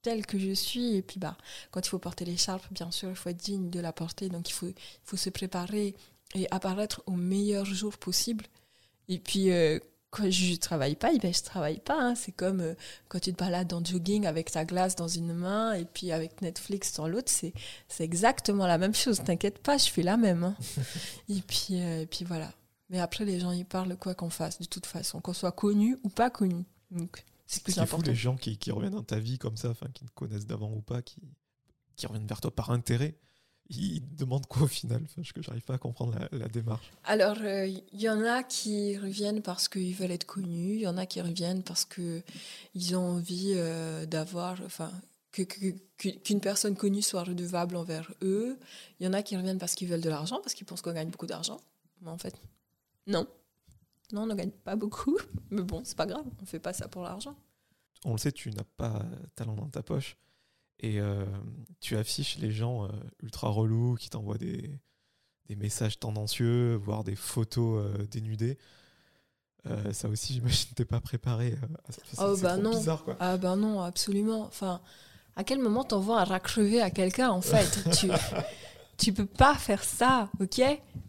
[0.08, 0.95] telle que je suis.
[0.95, 1.36] Et puis, bah,
[1.72, 4.30] quand il faut porter l'écharpe, bien sûr, il faut être digne de la porter.
[4.30, 5.95] Donc, il faut, il faut se préparer
[6.34, 8.45] et apparaître au meilleur jour possible.
[9.10, 9.80] Et puis, euh,
[10.10, 11.99] quand je travaille pas, eh ben, je travaille pas.
[12.01, 12.16] hein.
[12.16, 12.74] C'est comme euh,
[13.10, 16.41] quand tu te balades en jogging avec ta glace dans une main et puis avec
[16.41, 17.30] Netflix dans l'autre.
[17.30, 17.51] C'est,
[17.89, 19.22] c'est exactement la même chose.
[19.26, 20.45] T'inquiète pas, je fais la même.
[20.45, 20.55] hein.
[21.30, 22.49] et, puis, euh, et puis voilà.
[22.89, 25.97] Mais après, les gens, ils parlent quoi qu'on fasse, de toute façon, qu'on soit connu
[26.05, 26.64] ou pas connu.
[26.91, 28.11] Donc, c'est Ce plus est fou, important.
[28.11, 30.71] les gens qui, qui reviennent dans ta vie comme ça, enfin, qui te connaissent d'avant
[30.71, 31.21] ou pas, qui,
[31.95, 33.17] qui reviennent vers toi par intérêt,
[33.69, 35.01] ils te demandent quoi au final?
[35.03, 36.89] Enfin, Je que j'arrive pas à comprendre la, la démarche.
[37.03, 40.97] Alors, il y en a qui reviennent parce qu'ils veulent être connus, il y en
[40.97, 42.21] a qui reviennent parce que
[42.75, 44.91] ils ont envie euh, d'avoir, enfin,
[45.31, 45.43] que-
[45.97, 48.57] qu'une personne connue soit redevable envers eux.
[48.99, 50.93] Il y en a qui reviennent parce qu'ils veulent de l'argent, parce qu'ils pensent qu'on
[50.93, 51.59] gagne beaucoup d'argent.
[52.01, 52.35] Mais en fait,
[53.05, 53.27] non.
[54.14, 55.18] Non, on ne gagne pas beaucoup.
[55.51, 57.36] Mais bon, c'est pas grave, on fait pas ça pour l'argent.
[58.05, 59.03] On le sait, tu n'as pas
[59.36, 60.18] talent dans ta poche.
[60.80, 61.26] Et euh,
[61.80, 62.89] tu affiches les gens euh,
[63.24, 64.80] ultra relous qui t'envoient des,
[65.47, 68.58] des messages tendancieux, voire des photos euh, dénudées.
[69.66, 71.53] Euh, ça aussi, j'imagine, t'es pas préparé.
[71.53, 72.01] euh, à ça.
[72.05, 72.70] C'est- Oh, bah non.
[72.72, 73.18] bizarre, quoi.
[73.20, 74.41] Ah ben non, absolument.
[74.43, 74.80] Enfin,
[75.36, 78.10] à quel moment t'envoies un rat crevé à quelqu'un en fait tu,
[78.97, 80.62] tu peux pas faire ça, ok?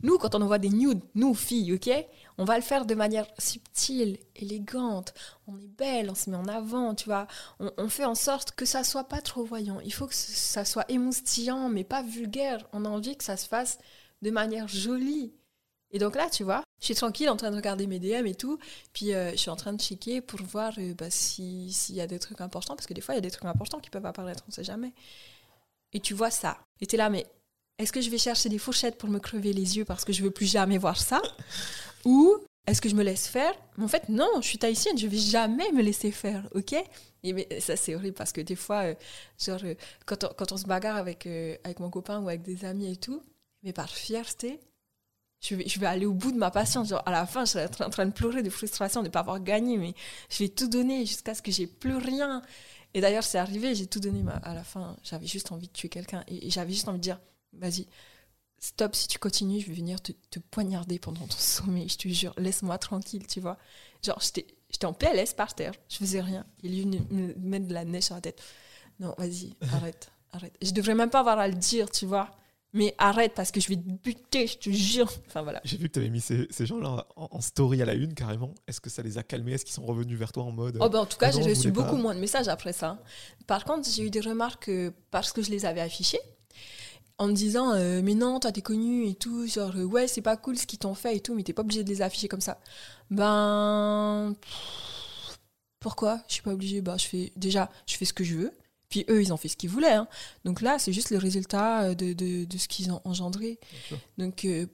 [0.03, 1.91] Nous, quand on envoie des nudes, nous filles, ok?
[2.39, 5.13] On va le faire de manière subtile, élégante.
[5.49, 7.27] On est belle, on se met en avant, tu vois.
[7.59, 9.81] On, fait en sorte que ça soit pas trop voyant.
[9.81, 12.65] Il faut que ça soit émoustillant, mais pas vulgaire.
[12.73, 13.79] On a envie que ça se fasse
[14.23, 15.33] de manière jolie.
[15.91, 18.35] Et donc là, tu vois, je suis tranquille en train de regarder mes DM et
[18.35, 18.59] tout.
[18.93, 22.01] Puis euh, je suis en train de checker pour voir euh, bah, si- s'il y
[22.01, 23.91] a des trucs importants, parce que des fois, il y a des trucs importants qui
[23.91, 24.93] peuvent apparaître, on sait jamais.
[25.93, 26.59] Et tu vois ça.
[26.81, 27.27] Et t'es là, mais
[27.79, 30.23] est-ce que je vais chercher des fourchettes pour me crever les yeux parce que je
[30.23, 31.23] veux plus jamais voir ça?
[32.09, 33.53] Ou est-ce que je me laisse faire?
[33.77, 36.75] Mais en fait, non, je suis tahitienne, je vais jamais me laisser faire, ok?
[37.23, 38.95] Et mais ça, c'est horrible parce que des fois, euh,
[39.39, 39.75] genre, euh,
[40.07, 43.23] quand, on, se bagarre avec, euh, avec mon copain ou avec des amis et tout,
[43.63, 44.59] mais par fierté,
[45.43, 46.89] je vais, je vais aller au bout de ma patience.
[46.89, 49.21] Genre, à la fin, je serai en train de pleurer de frustration de ne pas
[49.21, 49.93] avoir gagné, mais
[50.31, 52.41] je vais tout donner jusqu'à ce que j'ai plus rien.
[52.95, 54.23] Et d'ailleurs, c'est arrivé, j'ai tout donné.
[54.23, 56.25] mais à la fin, j'avais juste envie de tuer quelqu'un.
[56.27, 57.21] Et, et j'avais juste envie de dire,
[57.53, 57.87] vas-y,
[58.61, 61.89] stop, si tu continues, je vais venir te, te poignarder pendant ton sommeil.
[61.89, 63.59] Je te jure, laisse-moi tranquille, tu vois.
[64.05, 66.45] Genre, j'étais en PLS par terre, je faisais rien.
[66.63, 68.43] Il venu me mettre de la neige sur la tête.
[69.01, 70.57] Non, vas-y, arrête, arrête.
[70.63, 72.31] Je devrais même pas avoir à le dire, tu vois.
[72.75, 75.11] Mais arrête parce que je vais te buter, je te jure.
[75.27, 75.63] Enfin voilà.
[75.65, 78.13] J'ai vu que tu avais mis ces, ces gens-là en, en story à la une
[78.13, 78.55] carrément.
[78.67, 79.53] Est-ce que ça les a calmés?
[79.53, 80.77] Est-ce qu'ils sont revenus vers toi en mode.
[80.79, 82.03] Oh ben, en tout cas, j'ai reçu beaucoup pas.
[82.03, 83.03] moins de messages après ça.
[83.47, 86.21] Par contre, j'ai eu des remarques euh, parce que je les avais affichées
[87.19, 90.23] en me disant euh, mais non, toi t'es connu et tout, genre euh, ouais c'est
[90.23, 92.29] pas cool ce qu'ils t'ont fait et tout, mais t'es pas obligé de les afficher
[92.29, 92.61] comme ça.
[93.11, 95.39] Ben pff,
[95.81, 96.23] pourquoi?
[96.29, 96.81] Je suis pas obligée.
[96.81, 98.53] Bah je fais déjà je fais ce que je veux.
[98.89, 99.93] Puis eux ils ont fait ce qu'ils voulaient.
[99.95, 100.09] hein.
[100.45, 103.59] Donc là c'est juste le résultat euh, de, de, de ce qu'ils ont engendré.
[104.17, 104.67] Donc euh,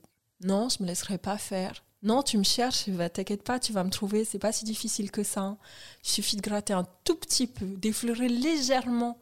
[0.43, 1.83] non, je me laisserai pas faire.
[2.03, 5.11] Non, tu me cherches, bah, t'inquiète pas, tu vas me trouver, c'est pas si difficile
[5.11, 5.41] que ça.
[5.41, 5.59] hein.
[6.05, 9.19] Il suffit de gratter un tout petit peu, d'effleurer légèrement,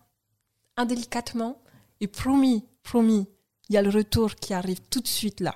[0.77, 1.63] indélicatement,
[2.01, 3.27] et promis, promis,
[3.69, 5.55] il y a le retour qui arrive tout de suite là.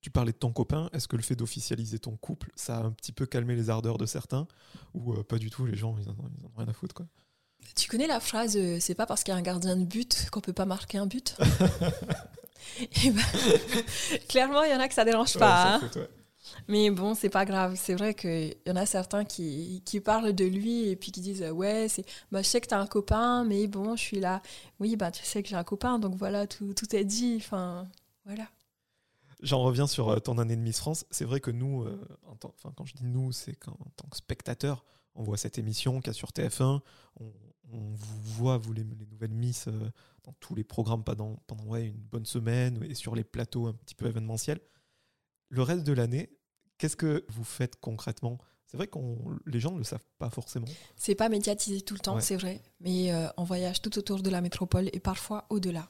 [0.00, 2.92] Tu parlais de ton copain, est-ce que le fait d'officialiser ton couple, ça a un
[2.92, 4.46] petit peu calmé les ardeurs de certains
[4.94, 6.72] Ou euh, pas du tout, les gens, ils en, ont, ils en ont rien à
[6.72, 7.06] foutre quoi?
[7.74, 10.28] Tu connais la phrase euh, c'est pas parce qu'il y a un gardien de but
[10.30, 11.36] qu'on peut pas marquer un but?
[13.04, 13.22] Eh ben,
[14.28, 15.64] Clairement, il y en a que ça dérange Ouais, pas.
[15.64, 15.80] ça hein.
[15.80, 16.08] fout, ouais.
[16.68, 17.74] Mais bon, c'est pas grave.
[17.76, 21.20] C'est vrai qu'il y en a certains qui, qui parlent de lui et puis qui
[21.20, 21.86] disent Ouais,
[22.32, 24.42] bah, je sais que t'as un copain, mais bon, je suis là.
[24.80, 27.36] Oui, bah, tu sais que j'ai un copain, donc voilà, tout, tout est dit.
[27.38, 27.86] Enfin,
[28.24, 28.48] voilà.
[29.40, 31.06] J'en reviens sur euh, ton année de Miss France.
[31.10, 34.16] C'est vrai que nous, euh, enfin, quand je dis nous, c'est qu'en en tant que
[34.16, 34.84] spectateur,
[35.14, 36.80] on voit cette émission qu'il y a sur TF1.
[37.20, 37.32] On,
[37.70, 39.90] vous voit, vous, les, les nouvelles Miss, euh,
[40.24, 43.74] dans tous les programmes pendant, pendant ouais, une bonne semaine et sur les plateaux un
[43.74, 44.60] petit peu événementiels.
[45.50, 46.30] Le reste de l'année,
[46.78, 48.38] qu'est-ce que vous faites concrètement?
[48.66, 48.98] C'est vrai que
[49.46, 50.66] les gens ne le savent pas forcément.
[50.96, 52.20] C'est pas médiatisé tout le temps, Ouais.
[52.20, 55.88] c'est vrai, mais euh, on voyage tout autour de la métropole et parfois au-delà.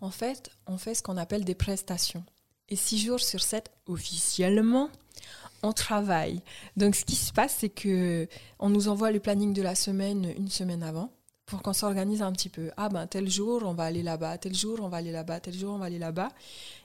[0.00, 2.24] En fait, on fait ce qu'on appelle des prestations.
[2.70, 4.88] Et six jours sur sept, officiellement,
[5.62, 6.40] on travaille.
[6.78, 8.26] Donc, ce qui se passe, c'est que
[8.58, 11.12] on nous envoie le planning de la semaine une semaine avant
[11.46, 12.70] pour qu'on s'organise un petit peu.
[12.76, 15.54] Ah ben tel jour on va aller là-bas, tel jour on va aller là-bas, tel
[15.54, 16.30] jour on va aller là-bas.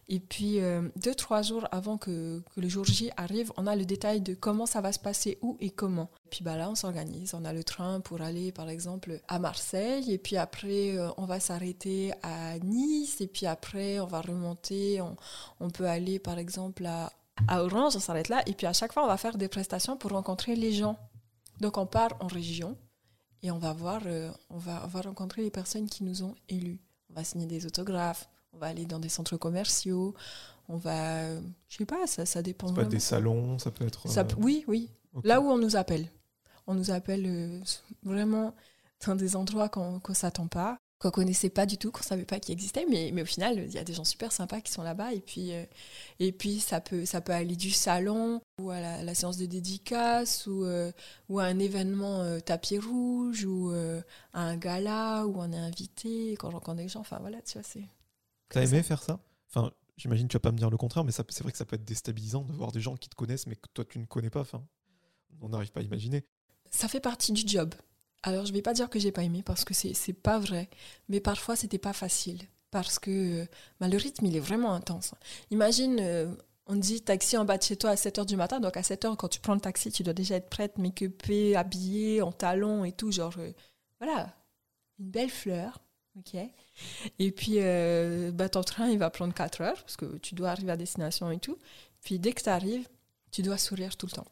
[0.09, 3.85] Et puis euh, deux trois jours avant que, le jour J arrive, on a le
[3.85, 6.09] détail de comment ça va se passer, où et comment.
[6.25, 9.39] Et puis bah là on s'organise, on a le train pour aller par exemple à
[9.39, 14.21] Marseille, et puis après euh, on va s'arrêter à Nice, et puis après on va
[14.21, 15.15] remonter, on,
[15.59, 17.13] on peut aller par exemple à,
[17.47, 19.95] à Orange, on s'arrête là, et puis à chaque fois on va faire des prestations
[19.95, 20.97] pour rencontrer les gens.
[21.61, 22.77] Donc on part en région
[23.41, 26.35] et on va voir, euh, on, va, on va rencontrer les personnes qui nous ont
[26.49, 26.79] élus.
[27.09, 30.13] On va signer des autographes, on va aller dans des centres commerciaux,
[30.69, 33.71] on va, euh, je sais pas, ça, ça dépend Ça peut être des salons, ça
[33.71, 34.07] peut être.
[34.07, 34.89] Ça euh, oui, oui.
[35.23, 36.07] Là où on nous appelle.
[36.67, 37.59] On nous appelle euh,
[38.03, 38.53] vraiment
[39.05, 42.39] dans des endroits qu'on ne s'attend pas, qu'on connaissait pas du tout, qu'on savait pas
[42.41, 44.83] qu'ils existaient, mais, mais au final, il y a des gens super sympas qui sont
[44.83, 45.13] là-bas.
[45.13, 45.63] Et puis, euh,
[46.19, 49.45] et puis ça, peut, ça peut aller du salon ou à la, la séance de
[49.45, 50.91] dédicace ou, euh,
[51.29, 53.71] ou à un événement euh, tapis rouge ou
[54.33, 56.99] à un gala où on est invité, quand rencontre des gens.
[56.99, 57.87] Enfin voilà, tu vois, c'est.
[58.49, 59.19] T'as aimé faire ça?
[59.47, 61.65] Enfin, j'imagine que tu vas pas me dire le contraire, mais c'est vrai que ça
[61.65, 64.05] peut être déstabilisant de voir des gens qui te connaissent, mais que toi tu ne
[64.05, 64.41] connais pas.
[64.41, 64.65] Enfin,
[65.41, 66.25] on n'arrive pas à imaginer.
[66.71, 67.73] ça fait partie du job.
[68.23, 70.69] Alors, je vais pas dire que j'ai pas aimé parce que c'est c'est pas vrai,
[71.07, 72.39] mais parfois c'était pas facile
[72.71, 73.45] parce que euh,
[73.79, 75.13] bah, le rythme il est vraiment intense.
[75.51, 76.33] Imagine, euh,
[76.67, 79.15] on dit taxi en bas de chez toi à 7h du matin, donc à 7h
[79.15, 82.91] quand tu prends le taxi, tu dois déjà être prête, make-upée, habillée, en talons et
[82.91, 83.51] tout, genre euh,
[83.99, 84.35] voilà,
[84.99, 85.79] une belle fleur,
[86.17, 86.35] ok.
[87.19, 87.59] Et puis
[88.33, 91.31] bah, ton train il va prendre 4 heures parce que tu dois arriver à destination
[91.31, 91.57] et tout.
[92.01, 92.87] Puis dès que tu arrives,
[93.31, 94.27] tu dois sourire tout le temps.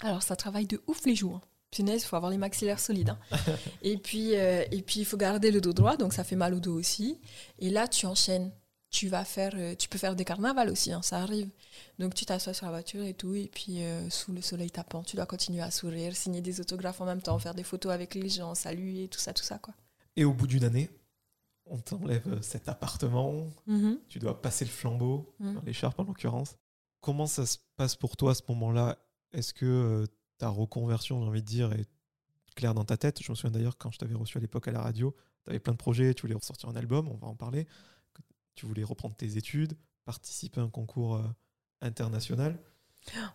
[0.00, 1.40] Alors ça travaille de ouf les hein.
[1.70, 3.10] Punaise, il faut avoir les maxillaires solides.
[3.10, 3.18] hein.
[3.82, 6.54] et puis, euh, et puis il faut garder le dos droit, donc ça fait mal
[6.54, 7.18] au dos aussi.
[7.58, 8.50] Et là, tu enchaînes.
[8.90, 11.50] Tu vas faire, euh, tu peux faire des carnavals aussi, hein, ça arrive.
[11.98, 15.02] Donc tu t'assois sur la voiture et tout, et puis euh, sous le soleil tapant,
[15.02, 18.14] tu dois continuer à sourire, signer des autographes en même temps, faire des photos avec
[18.14, 19.74] les gens, saluer, tout ça, tout ça quoi.
[20.16, 20.88] Et au bout d'une année,
[21.66, 23.98] on t'enlève cet appartement, Mhm.
[24.08, 25.50] tu dois passer le flambeau, Mhm.
[25.50, 26.56] enfin, l'écharpe en l'occurrence.
[27.02, 28.96] Comment ça se passe pour toi à ce moment-là?
[29.34, 30.06] Est-ce que
[30.38, 31.86] ta reconversion, j'ai envie de dire, est
[32.54, 34.72] claire dans ta tête Je me souviens d'ailleurs quand je t'avais reçu à l'époque à
[34.72, 35.14] la radio,
[35.44, 37.66] tu avais plein de projets, tu voulais ressortir un album, on va en parler,
[38.54, 39.74] tu voulais reprendre tes études,
[40.04, 41.22] participer à un concours euh,
[41.80, 42.58] international.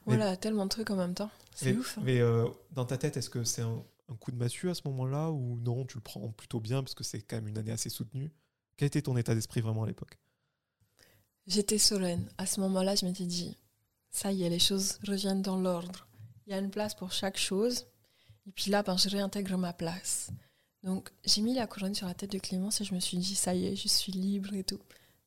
[0.05, 1.31] Voilà, tellement de trucs en même temps.
[1.55, 1.97] C'est ouf.
[1.97, 2.01] hein.
[2.03, 4.81] Mais euh, dans ta tête, est-ce que c'est un, un coup de massue à ce
[4.85, 7.71] moment-là ou non, tu le prends plutôt bien parce que c'est quand même une année
[7.71, 8.31] assez soutenue?
[8.77, 10.17] Quel était ton état d'esprit vraiment à l'époque?
[11.47, 12.29] J'étais sereine.
[12.37, 13.57] À ce moment-là, je m'étais dit,
[14.11, 16.07] ça y est, les choses reviennent dans l'ordre.
[16.47, 17.85] Il y a une place pour chaque chose.
[18.47, 20.29] Et puis là, ben, je réintègre ma place.
[20.83, 23.35] Donc, j'ai mis la couronne sur la tête de Clémence et je me suis dit,
[23.35, 24.79] ça y est, je suis libre et tout.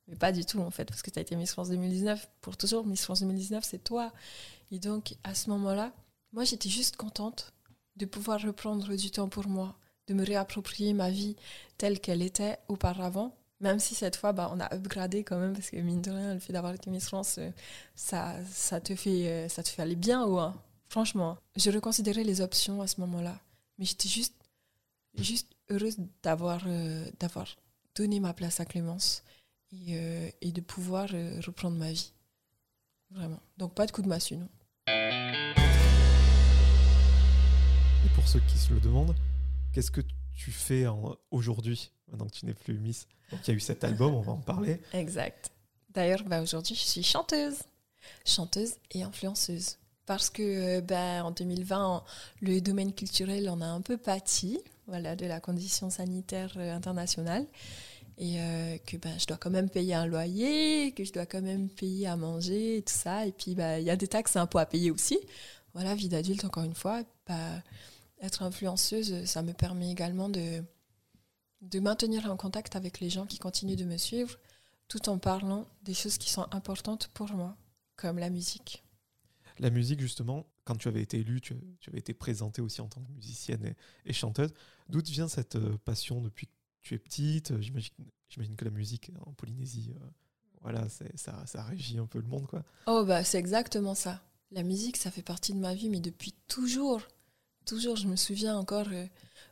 [0.08, 2.28] Mais pas du tout, en fait, parce que tu as été Miss France 2019.
[2.40, 4.12] Pour toujours, Miss France 2019, c'est toi.
[4.70, 5.92] Et donc, à ce moment-là,
[6.32, 7.54] moi, j'étais juste contente
[7.96, 9.74] de pouvoir reprendre du temps pour moi,
[10.06, 11.36] de me réapproprier ma vie
[11.78, 13.34] telle qu'elle était auparavant.
[13.60, 16.34] Même si cette fois, bah, on a upgradé quand même, parce que mine de rien,
[16.34, 17.50] le fait d'avoir été Miss France, euh,
[17.94, 20.38] ça, ça, te fait, euh, ça te fait aller bien haut.
[20.38, 20.54] hein.
[20.88, 23.40] Franchement, je reconsidérais les options à ce moment-là.
[23.78, 24.34] Mais j'étais juste,
[25.18, 27.56] juste heureuse d'avoir euh, d'avoir
[27.94, 29.22] donné ma place à Clémence
[29.72, 32.12] et, euh, et de pouvoir euh, reprendre ma vie.
[33.10, 33.40] Vraiment.
[33.58, 34.48] Donc pas de coup de massue, non.
[38.04, 39.14] Et pour ceux qui se le demandent,
[39.72, 40.02] qu'est-ce que
[40.34, 40.86] tu fais
[41.30, 43.06] aujourd'hui, maintenant que tu n'es plus Miss?
[43.30, 44.80] Donc il y a eu cet album, on va en parler.
[44.92, 45.50] Exact.
[45.90, 47.58] D'ailleurs, bah, aujourd'hui, je suis chanteuse.
[48.24, 49.78] chanteuse et influenceuse.
[50.06, 52.04] Parce que ben, en 2020,
[52.40, 57.44] le domaine culturel en a un peu pâti voilà, de la condition sanitaire internationale
[58.18, 61.68] et que ben, je dois quand même payer un loyer, que je dois quand même
[61.68, 63.26] payer à manger et tout ça.
[63.26, 65.18] Et puis, ben, il y a des taxes et impôts à payer aussi.
[65.74, 67.02] Voilà, vie d'adulte, encore une fois.
[68.22, 70.64] Être influenceuse, ça me permet également de,
[71.60, 74.38] de maintenir en contact avec les gens qui continuent de me suivre,
[74.88, 77.56] tout en parlant des choses qui sont importantes pour moi,
[77.96, 78.85] comme la musique.
[79.58, 81.54] La musique, justement, quand tu avais été élue, tu,
[81.88, 84.52] avais été présentée aussi en tant que musicienne et, chanteuse.
[84.88, 86.52] D'où vient cette euh, passion depuis que
[86.82, 87.52] tu es petite?
[87.60, 90.06] J'imagine que la musique en Polynésie, euh,
[90.62, 92.64] voilà, ça, régit un peu le monde, quoi.
[92.86, 94.22] Oh, bah, c'est exactement ça.
[94.52, 97.02] La musique, ça fait partie de ma vie, mais depuis toujours.
[97.64, 99.06] Toujours, je me souviens encore euh,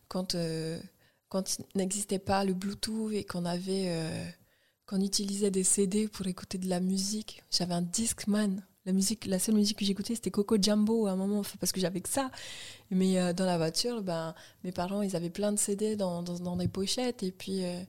[0.08, 0.36] quand
[1.34, 4.24] quand il n'existait pas le Bluetooth et qu'on avait, euh,
[4.86, 8.62] qu'on utilisait des CD pour écouter de la musique, j'avais un Discman.
[8.86, 11.80] La musique, la seule musique que j'écoutais, c'était Coco Jumbo à un moment, parce que
[11.80, 12.30] j'avais que ça.
[12.90, 16.56] Mais euh, dans la voiture, ben, mes parents, ils avaient plein de CD dans, dans,
[16.56, 17.22] des pochettes.
[17.22, 17.82] Et puis, euh,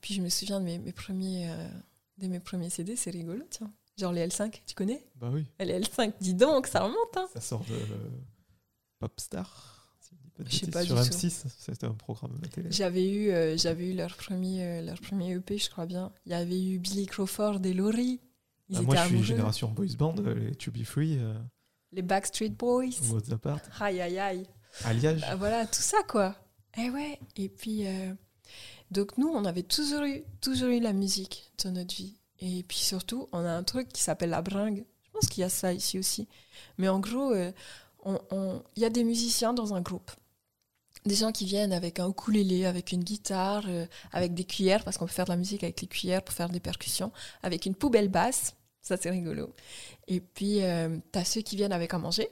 [0.00, 1.54] puis je me souviens de mes, mes premiers,
[2.18, 3.70] de mes premiers CD, c'est rigolo, tiens.
[3.98, 5.04] Genre les L5, tu connais?
[5.16, 5.44] Bah oui.
[5.60, 7.16] Les L5, dis donc, ça remonte.
[7.16, 7.28] Hein.
[7.34, 7.76] Ça sort de
[9.00, 9.78] Popstar
[10.46, 12.68] je sais pas sur M6, c'était un programme de télé.
[12.70, 16.12] J'avais eu, euh, j'avais eu leur premier, euh, leur premier EP, je crois bien.
[16.26, 18.20] Il y avait eu Billy Crawford et Laurie.
[18.68, 21.18] Ils ah, moi, je suis génération boys band, euh, les To Be Free.
[21.92, 23.00] les Backstreet Boys.
[23.10, 23.60] What's Apart.
[23.80, 24.46] Aïe, aïe, aïe.
[24.84, 25.22] Alliage.
[25.22, 26.36] Bah, voilà, tout ça, quoi.
[26.76, 27.18] Et eh ouais.
[27.36, 27.84] Et puis,
[28.90, 32.14] donc nous, on avait toujours eu, toujours eu la musique dans notre vie.
[32.40, 34.84] Et puis surtout, on a un truc qui s'appelle la bringue.
[35.02, 36.28] Je pense qu'il y a ça ici aussi.
[36.76, 37.52] Mais en gros, il
[38.04, 40.10] on, y a des musiciens dans un groupe
[41.04, 44.98] des gens qui viennent avec un ukulélé, avec une guitare, euh, avec des cuillères, parce
[44.98, 47.74] qu'on peut faire de la musique avec les cuillères pour faire des percussions, avec une
[47.74, 49.54] poubelle basse, ça c'est rigolo.
[50.06, 52.28] Et puis, euh, tu as ceux qui viennent avec à manger,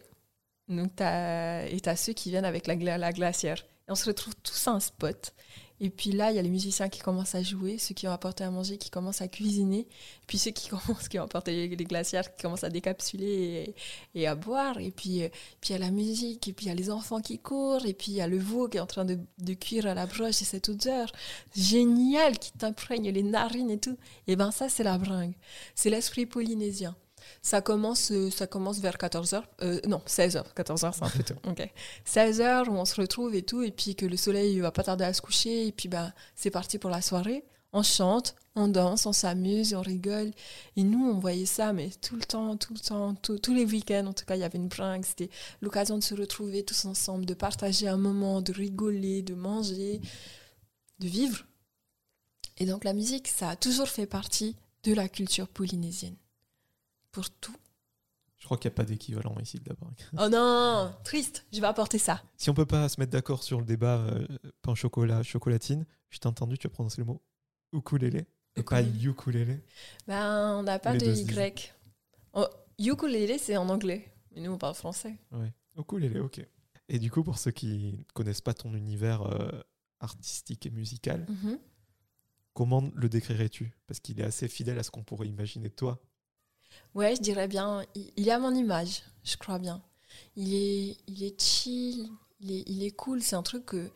[0.69, 3.65] donc as, et tu as ceux qui viennent avec la, la glacière.
[3.89, 5.33] Et on se retrouve tous à un spot.
[5.81, 8.13] Et puis là, il y a les musiciens qui commencent à jouer, ceux qui ont
[8.13, 9.87] apporté à manger qui commencent à cuisiner,
[10.27, 13.75] puis ceux qui commencent, qui ont apporté les glacières qui commencent à décapsuler
[14.15, 14.79] et, à boire.
[14.79, 15.29] Et puis, euh,
[15.61, 17.85] puis il y a la musique, et puis il y a les enfants qui courent,
[17.87, 19.19] et puis il y a le veau qui est en train de,
[19.55, 21.13] cuire à la broche et cette odeur
[21.55, 23.97] géniale qui t'imprègne les narines et tout.
[24.27, 25.35] Et ben ça, c'est la bringue.
[25.75, 26.97] C'est l'esprit polynésien.
[27.43, 29.43] Ça commence, euh, ça commence vers 14h.
[29.63, 30.45] Euh, non, 16h.
[30.55, 31.35] 14h, c'est un peu tôt.
[32.07, 35.05] 16h, où on se retrouve et tout, et puis que le soleil va pas tarder
[35.05, 37.45] à se coucher, et puis bah, c'est parti pour la soirée.
[37.73, 40.31] On chante, on danse, on s'amuse, on rigole.
[40.77, 44.07] Et nous, on voyait ça, mais tout le temps, tout le temps, tous les week-ends,
[44.07, 45.05] en tout cas, il y avait une bringue.
[45.05, 50.01] C'était l'occasion de se retrouver tous ensemble, de partager un moment, de rigoler, de manger,
[51.01, 51.45] de vivre.
[52.59, 56.17] Et donc la musique, ça a toujours fait partie de la culture polynésienne
[57.17, 57.57] pour tout.
[58.37, 59.75] Je crois qu'il n'y a pas d'équivalent ici de la
[60.23, 62.23] Oh non, triste, je vais apporter ça.
[62.37, 64.27] Si on peut pas se mettre d'accord sur le débat euh,
[64.61, 67.23] pain chocolat, chocolatine, je t'ai entendu, tu as prononcé le mot
[67.73, 69.65] ukulélé et pas ukulélé.
[70.07, 71.73] Ben, on n'a pas de Y.
[72.35, 72.47] Oh,
[72.79, 75.17] ukulélé, c'est en anglais, mais nous on parle français.
[75.33, 76.47] Ouais, ukulélé, ok.
[76.91, 79.49] Et du coup, pour ceux qui ne connaissent pas ton univers euh,
[80.01, 81.59] artistique et musical, mhm.
[82.53, 83.75] comment le décrirais-tu?
[83.87, 85.99] Parce qu'il est assez fidèle à ce qu'on pourrait imaginer de toi
[86.97, 87.85] Ouais, je dirais bien.
[88.17, 89.83] Il, est à mon image, je crois bien.
[90.37, 92.09] Il est, il est chill,
[92.41, 93.23] il est, cool.
[93.23, 93.91] C'est un truc que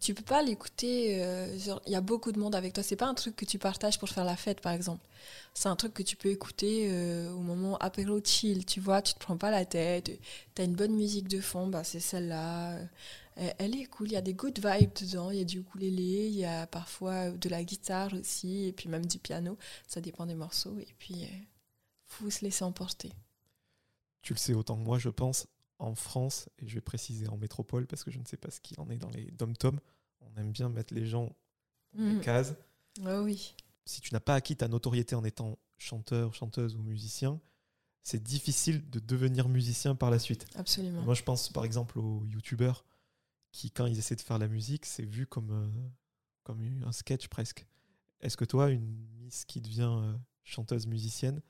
[0.00, 1.20] tu peux pas l'écouter.
[1.22, 1.48] Euh,
[1.86, 2.82] il y a beaucoup de monde avec toi.
[2.84, 5.04] C'est pas un truc que tu partages pour faire la fête, par exemple.
[5.52, 8.64] C'est un truc que tu peux écouter euh, au moment apéro chill.
[8.64, 10.12] Tu vois, tu te prends pas la tête.
[10.54, 12.78] Tu as une bonne musique de fond, bah, c'est celle-là.
[13.58, 16.28] Elle est cool, il y a des good vibes dedans, il y a du ukulélé,
[16.28, 19.58] il y a parfois de la guitare aussi, et puis même du piano,
[19.88, 20.78] ça dépend des morceaux.
[20.78, 21.26] Et puis,
[22.20, 23.12] vous se laisser emporter.
[24.22, 25.46] Tu le sais autant que moi, je pense,
[25.78, 28.60] en France, et je vais préciser en métropole parce que je ne sais pas ce
[28.60, 29.78] qu'il en est dans les dom-toms,
[30.20, 31.34] on aime bien mettre les gens
[31.92, 32.20] dans des mm.
[32.20, 32.54] cases.
[33.00, 33.54] oui.
[33.86, 37.38] Si tu n'as pas acquis ta notoriété en étant chanteur, chanteuse ou musicien,
[38.02, 40.46] c'est difficile de devenir musicien par la suite.
[40.54, 41.02] Absolument.
[41.02, 42.84] Moi, je pense par exemple aux youtubeurs
[43.52, 45.88] qui, quand ils essaient de faire la musique, c'est vu comme, euh,
[46.42, 47.66] comme un sketch presque.
[48.20, 51.40] Est-ce que toi, une miss qui devient euh, chanteuse musicienne,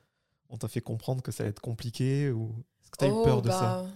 [0.51, 3.13] on t'a fait comprendre que ça allait être compliqué ou est-ce que tu as eu
[3.13, 3.87] oh, peur de ça bah,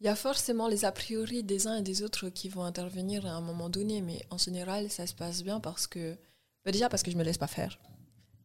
[0.00, 3.26] Il y a forcément les a priori des uns et des autres qui vont intervenir
[3.26, 6.16] à un moment donné, mais en général, ça se passe bien parce que.
[6.64, 7.78] Bah, déjà parce que je me laisse pas faire.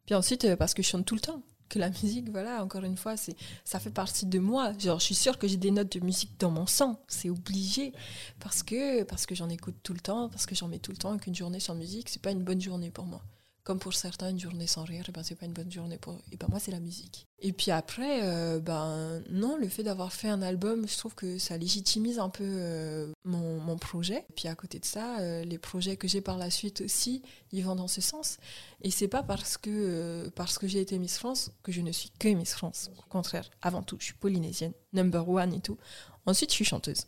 [0.06, 1.42] Puis ensuite, euh, parce que je chante tout le temps.
[1.68, 4.72] Que la musique, voilà, encore une fois, c'est ça fait partie de moi.
[4.78, 7.00] Genre, je suis sûre que j'ai des notes de musique dans mon sang.
[7.08, 7.92] C'est obligé.
[8.40, 10.96] Parce que, parce que j'en écoute tout le temps, parce que j'en mets tout le
[10.96, 13.22] temps, qu'une journée sans musique, c'est pas une bonne journée pour moi.
[13.62, 15.98] Comme pour certains, une journée sans rire, eh ben, c'est pas une bonne journée.
[16.32, 17.26] Et ben, moi, c'est la musique.
[17.42, 21.38] Et puis après, euh, ben, non, le fait d'avoir fait un album, je trouve que
[21.38, 24.24] ça légitimise un peu euh, mon, mon, projet.
[24.28, 27.22] Et puis à côté de ça, euh, les projets que j'ai par la suite aussi,
[27.52, 28.38] ils vont dans ce sens.
[28.82, 32.10] Et c'est pas parce que, parce que j'ai été Miss France que je ne suis
[32.18, 32.90] que Miss France.
[32.98, 35.78] Au contraire, avant tout, je suis polynésienne, number one et tout.
[36.26, 37.06] Ensuite, je suis chanteuse.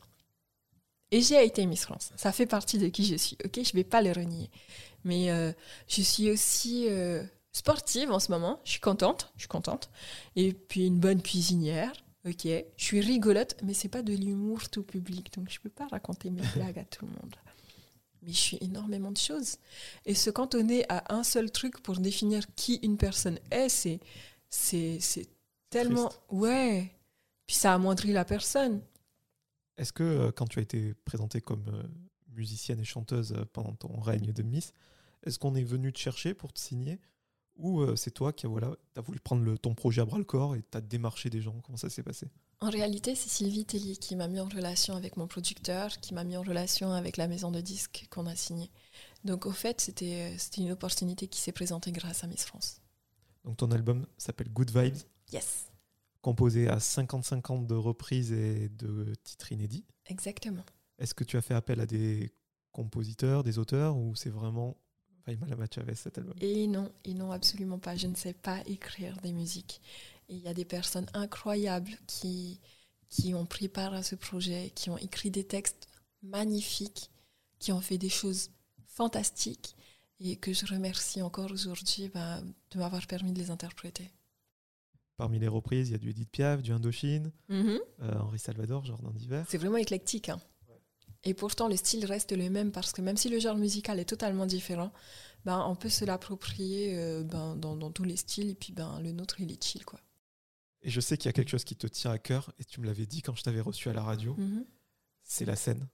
[1.12, 2.11] Et j'ai été Miss France.
[2.16, 3.36] Ça fait partie de qui je suis.
[3.44, 4.50] Ok, je vais pas le renier.
[5.05, 5.53] Mais euh,
[5.88, 7.22] je suis aussi euh,
[7.53, 8.61] sportive en ce moment.
[8.64, 9.32] Je suis contente.
[9.36, 9.90] Je suis contente.
[10.36, 11.92] Et puis une bonne cuisinière.
[12.24, 12.44] Ok.
[12.44, 15.32] Je suis rigolote, mais c'est pas de l'humour tout public.
[15.34, 17.34] Donc je peux pas raconter mes blagues à tout le monde.
[18.22, 19.57] Mais je suis énormément de choses.
[20.07, 23.98] Et se cantonner à un seul truc pour définir qui une personne est, c'est
[24.48, 25.28] c'est c'est
[25.70, 26.22] tellement Triste.
[26.30, 26.92] ouais.
[27.46, 28.80] Puis ça amoindrit la personne.
[29.76, 31.64] Est-ce que euh, quand tu as été présentée comme
[32.28, 34.72] musicienne et chanteuse pendant ton règne de Miss,
[35.24, 37.00] est-ce qu'on est venu te chercher pour te signer
[37.56, 40.24] ou euh, c'est toi qui voilà, as voulu prendre le, ton projet à bras le
[40.24, 41.60] corps et t'as démarché des gens?
[41.64, 42.28] Comment ça s'est passé?
[42.60, 46.24] En réalité, c'est Sylvie Tellier qui m'a mis en relation avec mon producteur, qui m'a
[46.24, 48.70] mis en relation avec la maison de disques qu'on a signée.
[49.24, 52.80] Donc au fait, c'était c'était une opportunité qui s'est présentée grâce à Miss France.
[53.44, 54.96] Donc ton album s'appelle Good Vibes,
[55.32, 55.66] Yes,
[56.20, 59.84] composé à 50-50 de reprises et de titres inédits.
[60.06, 60.64] exactement.
[60.98, 62.32] Est-ce que tu as fait appel à des
[62.70, 64.76] compositeurs, des auteurs ou c'est vraiment
[65.24, 67.96] Faïma Lama Chavez cet album Et non, et non, absolument pas.
[67.96, 69.80] Je ne sais pas écrire des musiques.
[70.28, 72.60] Et il y a des personnes incroyables qui,
[73.08, 75.88] qui ont pris part à ce projet, qui ont écrit des textes
[76.22, 77.10] magnifiques,
[77.58, 78.50] qui ont fait des choses
[78.86, 79.76] fantastiques
[80.20, 84.10] et que je remercie encore aujourd'hui bah, de m'avoir permis de les interpréter.
[85.16, 89.10] Parmi les reprises, il y a du Edith Piaf, du Indochine, euh, Henri Salvador, Jardin
[89.12, 89.44] d'hiver.
[89.48, 90.28] C'est vraiment éclectique.
[90.28, 90.40] hein.
[91.24, 94.04] Et pourtant, le style reste le même parce que même si le genre musical est
[94.04, 94.92] totalement différent,
[95.44, 98.50] ben, on peut se l'approprier euh, ben, dans, dans tous les styles.
[98.50, 99.84] Et puis, ben, le nôtre, il est chill.
[99.84, 100.00] Quoi.
[100.82, 102.80] Et je sais qu'il y a quelque chose qui te tient à cœur, et tu
[102.80, 104.64] me l'avais dit quand je t'avais reçu à la radio, Mhm.
[105.22, 105.86] c'est la scène.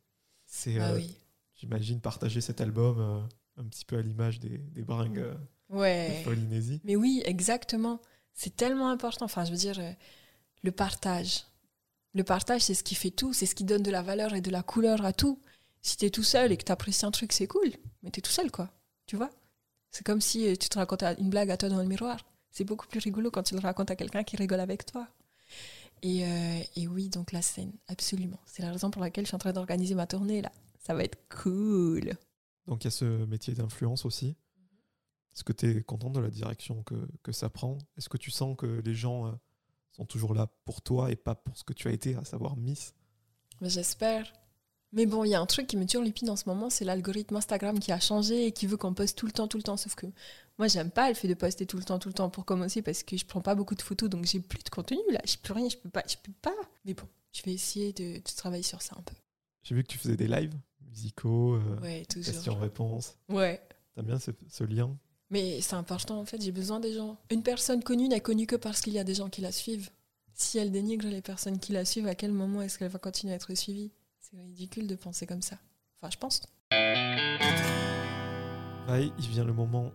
[0.47, 1.14] C'est, Ah euh, oui.
[1.57, 3.20] j'imagine, partager cet album euh,
[3.62, 5.26] un petit peu à l'image des, des bringues
[5.68, 6.20] Ouais.
[6.20, 6.81] de Polynésie.
[6.85, 8.01] Mais oui, exactement.
[8.33, 9.26] C'est tellement important.
[9.26, 9.79] Enfin, je veux dire,
[10.62, 11.43] le partage.
[12.19, 13.33] Le partage, c'est ce qui fait tout.
[13.33, 15.39] C'est ce qui donne de la valeur et de la couleur à tout.
[15.83, 17.71] Si t'es tout seul et que t'apprécies un truc, c'est cool.
[18.03, 18.69] Mais t'es tout seul, quoi.
[19.07, 19.31] Tu vois?
[19.93, 22.19] C'est comme si euh, tu te racontes une blague à toi dans le miroir.
[22.51, 25.07] C'est beaucoup plus rigolo quand tu le racontes à quelqu'un qui rigole avec toi.
[26.03, 28.41] Et, euh, et oui, donc la scène, absolument.
[28.47, 30.51] C'est la raison pour laquelle je suis en train d'organiser ma tournée, là.
[30.81, 32.14] Ça va être cool.
[32.66, 34.35] Donc il y a ce métier d'influence aussi.
[35.33, 37.79] Est-ce que tu es contente de la direction que, que ça prend?
[37.97, 39.33] Est-ce que tu sens que les gens euh,
[39.99, 42.57] sont toujours là pour toi et pas pour ce que tu as été, à savoir
[42.57, 42.95] Miss
[43.61, 44.33] J'espère.
[44.93, 47.37] Mais bon, il y a un truc qui me turlupine en ce moment, c'est l'algorithme
[47.37, 49.77] Instagram qui a changé et qui veut qu'on poste tout le temps, tout le temps.
[49.77, 50.07] Sauf que
[50.57, 52.81] moi, j'aime pas le fait de poster tout le temps, tout le temps pour commencer
[52.81, 55.21] parce que je prends pas beaucoup de photos, donc j'ai plus de contenu là.
[55.25, 56.55] J'ai plus rien, je peux pas, je peux pas.
[56.87, 59.15] Mais bon, je vais essayer de, de travailler sur ça un peu.
[59.63, 60.55] J'ai vu que tu faisais des lives
[60.89, 63.19] musicaux, euh, Ouais, questions-réponses.
[63.29, 63.61] Ouais.
[63.95, 64.97] T'aimes bien ce, ce lien?
[65.31, 67.18] Mais c'est important en fait, j'ai besoin des gens.
[67.31, 69.91] Une personne connue n'est connue que parce qu'il y a des gens qui la suivent.
[70.35, 73.33] Si elle dénigre les personnes qui la suivent, à quel moment est-ce qu'elle va continuer
[73.33, 73.91] à être suivie?
[74.20, 75.59] C'est ridicule de penser comme ça.
[76.01, 76.43] Enfin, je pense.
[78.89, 79.93] Ouais, il vient le moment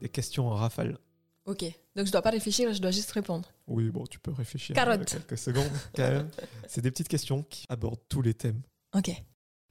[0.00, 0.98] des questions en rafale.
[1.46, 1.62] Ok.
[1.96, 3.50] Donc je dois pas réfléchir, je dois juste répondre.
[3.66, 5.00] Oui, bon, tu peux réfléchir Carotte.
[5.00, 6.30] euh, quelques secondes quand même.
[6.68, 8.60] C'est des petites questions qui abordent tous les thèmes.
[8.94, 9.10] Ok.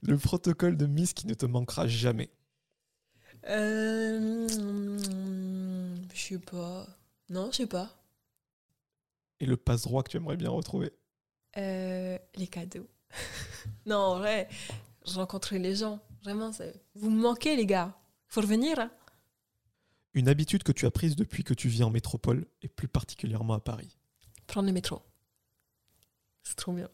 [0.02, 2.30] Le protocole de Miss qui ne te manquera jamais.
[3.46, 4.46] Euh,
[6.12, 6.86] je sais pas.
[7.28, 7.90] Non, je sais pas.
[9.40, 10.92] Et le passe-droit que tu aimerais bien retrouver.
[11.56, 12.88] Euh, les cadeaux.
[13.86, 14.48] non, en vrai,
[15.04, 16.00] rencontrer les gens.
[16.22, 16.50] Vraiment,
[16.94, 17.94] vous me manquez, les gars.
[18.28, 18.78] Faut revenir.
[18.78, 18.90] hein.
[20.14, 23.54] Une habitude que tu as prise depuis que tu vis en métropole et plus particulièrement
[23.54, 23.98] à Paris.
[24.46, 25.02] Prendre le métro.
[26.42, 26.88] C'est trop bien.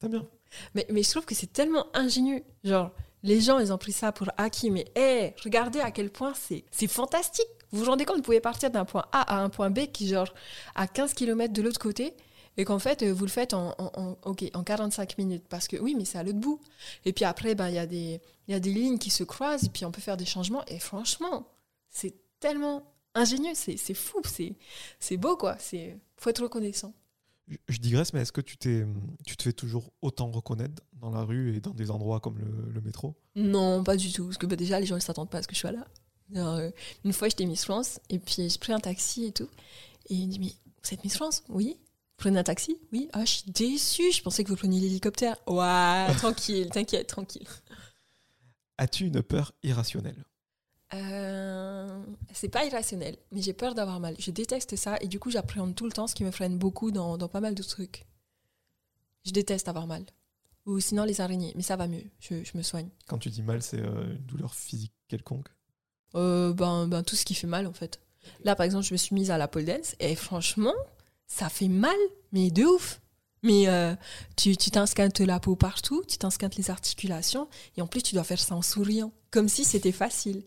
[0.00, 0.26] T'as bien?
[0.74, 2.42] Mais, mais je trouve que c'est tellement ingénieux.
[2.64, 2.90] Genre,
[3.22, 4.70] les gens, ils ont pris ça pour acquis.
[4.70, 7.46] Mais hé, regardez à quel point c'est fantastique.
[7.70, 10.08] Vous vous rendez compte, vous pouvez partir d'un point A à un point B qui,
[10.08, 10.32] genre,
[10.74, 12.14] à 15 km de l'autre côté.
[12.56, 15.44] Et qu'en fait, vous le faites en, en, en- ok, en 45 minutes.
[15.48, 16.60] Parce que oui, mais c'est à l'autre bout.
[17.04, 19.64] Et puis après, ben, il y, a des- y a des lignes qui se croisent.
[19.64, 20.64] Et puis on peut faire des changements.
[20.66, 21.46] Et franchement,
[21.90, 22.82] c'est tellement
[23.14, 23.52] ingénieux.
[23.54, 24.20] C'est fou.
[24.98, 25.56] C'est beau, quoi.
[25.72, 26.94] Il faut être reconnaissant.
[27.68, 28.84] Je, digresse, mais est-ce que tu, t'es,
[29.26, 32.72] tu te fais toujours autant reconnaître dans la rue et dans des endroits comme le,
[32.72, 33.16] le métro?
[33.36, 34.24] Non, pas du tout.
[34.24, 35.86] Parce que bah, déjà, les gens ne s'attendent pas à ce que je sois là.
[36.34, 36.70] Alors, euh,
[37.04, 39.48] une fois, j'étais Miss France, et puis j'ai pris un taxi et tout.
[40.10, 40.52] Et il me dit Mais
[40.84, 41.42] vous êtes Miss France?
[41.48, 41.76] Oui.
[41.78, 42.76] Vous prenez un taxi?
[42.92, 43.08] Oui.
[43.12, 44.12] Ah, je suis déçue.
[44.12, 45.36] Je pensais que vous preniez l'hélicoptère.
[45.46, 47.46] Ouais, tranquille, t'inquiète, tranquille.
[48.76, 50.24] As-tu une peur irrationnelle?
[50.94, 54.16] Euh, c'est pas irrationnel, mais j'ai peur d'avoir mal.
[54.18, 56.90] Je déteste ça et du coup j'appréhende tout le temps, ce qui me freine beaucoup
[56.90, 58.06] dans, dans pas mal de trucs.
[59.26, 60.04] Je déteste avoir mal.
[60.64, 62.88] Ou sinon les araignées, mais ça va mieux, je, je me soigne.
[63.06, 65.48] Quand tu dis mal, c'est euh, une douleur physique quelconque?
[66.14, 68.00] Euh, ben, ben tout ce qui fait mal en fait.
[68.44, 70.74] Là par exemple je me suis mise à la pole dance et franchement
[71.26, 71.96] ça fait mal,
[72.32, 73.02] mais de ouf.
[73.42, 73.94] Mais euh,
[74.36, 78.24] tu tu t'insquintes la peau partout, tu t'insquintes les articulations et en plus tu dois
[78.24, 80.44] faire ça en souriant, comme si c'était facile.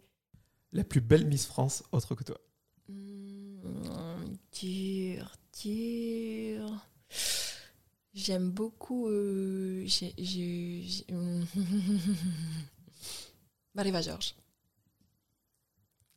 [0.73, 2.37] La plus belle Miss France autre que toi.
[2.87, 6.87] Hmm, dur, dur.
[8.13, 9.07] J'aime beaucoup.
[9.07, 11.05] euh, j'ai- j'ai- j'ai-
[13.75, 14.35] Mariva Georges.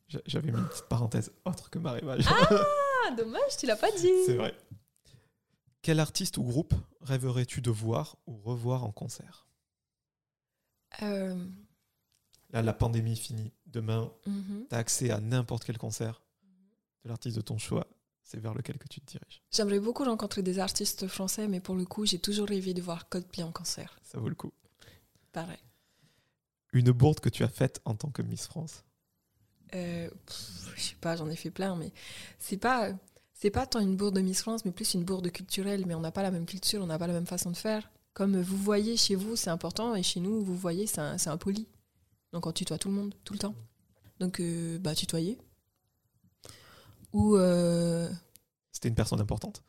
[0.07, 2.15] J'a- J'avais mis une petite parenthèse autre que Maréva.
[2.27, 4.11] Ah, dommage, tu l'as pas dit.
[4.25, 4.55] c'est vrai.
[5.81, 9.45] Quel artiste ou groupe rêverais-tu de voir ou revoir en concert?
[11.01, 11.35] Euh,
[12.51, 13.51] Là, la pandémie finit.
[13.65, 14.65] Demain, mhm.
[14.69, 16.21] tu as accès à n'importe quel concert
[17.03, 17.87] de l'artiste de ton choix.
[18.23, 19.43] C'est vers lequel que tu te diriges.
[19.51, 23.07] J'aimerais beaucoup rencontrer des artistes français, mais pour le coup, j'ai toujours rêvé de voir
[23.07, 23.99] Coldplay en concert.
[24.01, 24.51] Ça vaut le coup.
[25.31, 25.59] Pareil.
[26.73, 28.83] Une bourde que tu as faite en tant que Miss France.
[29.75, 31.91] Euh, pff, je sais pas, j'en ai fait plein, mais
[32.39, 32.91] c'est pas,
[33.33, 35.85] c'est pas tant une bourde de Miss France, mais plus une bourde culturelle.
[35.85, 37.91] Mais on n'a pas la même culture, on n'a pas la même façon de faire.
[38.13, 41.29] Comme vous voyez chez vous, c'est important, et chez nous, vous voyez, c'est un- c'est
[41.29, 41.67] impoli.
[42.35, 43.55] Donc on tutoie tout le monde, tout le temps.
[44.19, 45.37] Donc, euh, bah, tutoyer.
[47.13, 48.09] Ou, euh,
[48.73, 49.63] C'était une personne importante.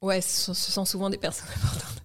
[0.00, 2.04] ouais, ce sont, souvent des personnes importantes.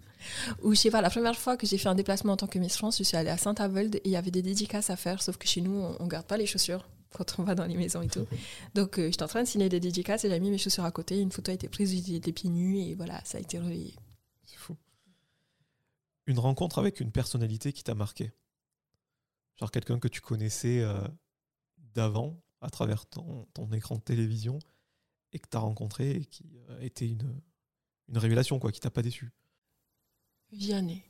[0.63, 2.57] Ou, je sais pas, la première fois que j'ai fait un déplacement en tant que
[2.57, 5.21] Miss France, je suis allée à Saint-Avold et il y avait des dédicaces à faire,
[5.21, 7.77] sauf que chez nous, on, on garde pas les chaussures quand on va dans les
[7.77, 8.25] maisons et tout.
[8.73, 10.91] Donc, euh, j'étais en train de signer des dédicaces et j'ai mis mes chaussures à
[10.91, 11.21] côté.
[11.21, 13.93] Une photo a été prise, j'étais pieds nus et voilà, ça a été relayé.
[14.43, 14.75] C'est fou.
[16.25, 18.31] Une rencontre avec une personnalité qui t'a marqué?
[19.59, 21.01] Genre quelqu'un que tu connaissais euh,
[21.93, 24.59] d'avant, à travers ton, ton écran de télévision,
[25.33, 27.41] et que tu as rencontré et qui euh, était une,
[28.07, 29.31] une révélation, quoi, qui t'a pas déçu.
[30.51, 31.03] Vianney.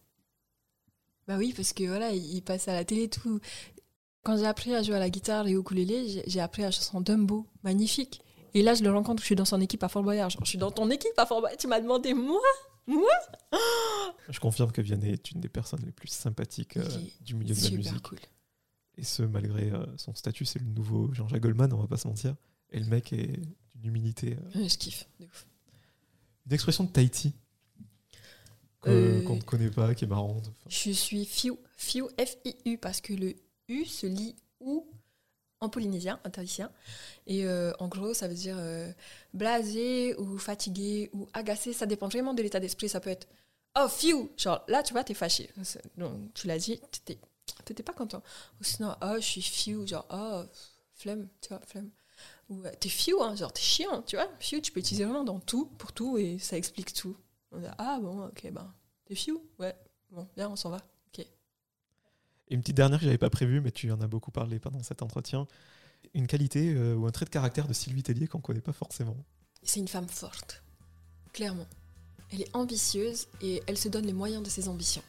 [1.28, 3.39] Bah oui, parce que voilà, il passe à la télé tout.
[4.24, 7.02] Quand j'ai appris à jouer à la guitare et au ukulélé, j'ai- appris la chanson
[7.02, 8.22] Dumbo, magnifique.
[8.54, 10.30] Et là, je le rencontre, je suis dans son équipe à Fort Boyard.
[10.30, 11.58] Genre, je suis dans ton équipe à Fort Boyard.
[11.58, 12.39] Tu m'as demandé, moi?
[12.88, 13.12] Moi?
[14.30, 16.88] Je confirme que Vianney est une des personnes les plus sympathiques euh,
[17.22, 18.02] du milieu de la Super musique.
[18.08, 18.20] cool.
[18.98, 22.08] Et ce, malgré euh, son statut, c'est le nouveau Jean-Jacques Goldman, on va pas se
[22.08, 22.36] mentir.
[22.72, 23.39] Et le mec est
[23.76, 24.38] d'une humilité.
[24.56, 24.60] euh.
[24.62, 25.45] Ouais, Je kiffe, de ouf.
[26.48, 27.34] Une expression de Tahiti
[28.88, 30.48] Euh, qu'on ne connaît pas, qui est marrante.
[30.48, 33.36] Enfin, Je suis Fiu, Fiu, F-I-U, parce que le
[33.68, 34.88] U se lit ou
[35.60, 36.72] en polynésien, en tahitien.
[37.26, 38.91] Et euh, en gros, ça veut dire euh,
[39.34, 41.74] blasé ou fatigué ou agacé.
[41.74, 42.88] Ça dépend vraiment de l'état d'esprit.
[42.88, 43.28] Ça peut être
[43.78, 45.50] oh, Fiu Genre là, tu vois, t'es fâché.
[45.98, 47.20] Donc, tu l'as dit, t'étais
[47.66, 48.22] t'étais pas content.
[48.60, 50.43] Ou sinon, oh, je suis Fiu, genre oh,
[50.93, 51.89] flemme, tu vois, flemme.
[52.50, 54.28] Ou euh, t'es Fiu, hein, genre t'es chiant, tu vois.
[54.39, 57.16] Fiu, tu peux utiliser vraiment dans tout, pour tout, et ça explique tout.
[57.52, 58.74] On dit, ah bon, ok, ben,
[59.06, 59.76] t'es Fiu Ouais,
[60.12, 60.80] bon, bien, on s'en va.
[62.50, 64.82] Et une petite dernière que j'avais pas prévue, mais tu en as beaucoup parlé pendant
[64.82, 65.48] cet entretien.
[66.14, 69.18] Une qualité euh, ou un trait de caractère de Sylvie Tellier qu'on connaît pas forcément.
[69.64, 70.64] C'est une femme forte,
[71.34, 71.68] clairement.
[72.32, 75.02] Elle est ambitieuse et elle se donne les moyens de ses ambitions.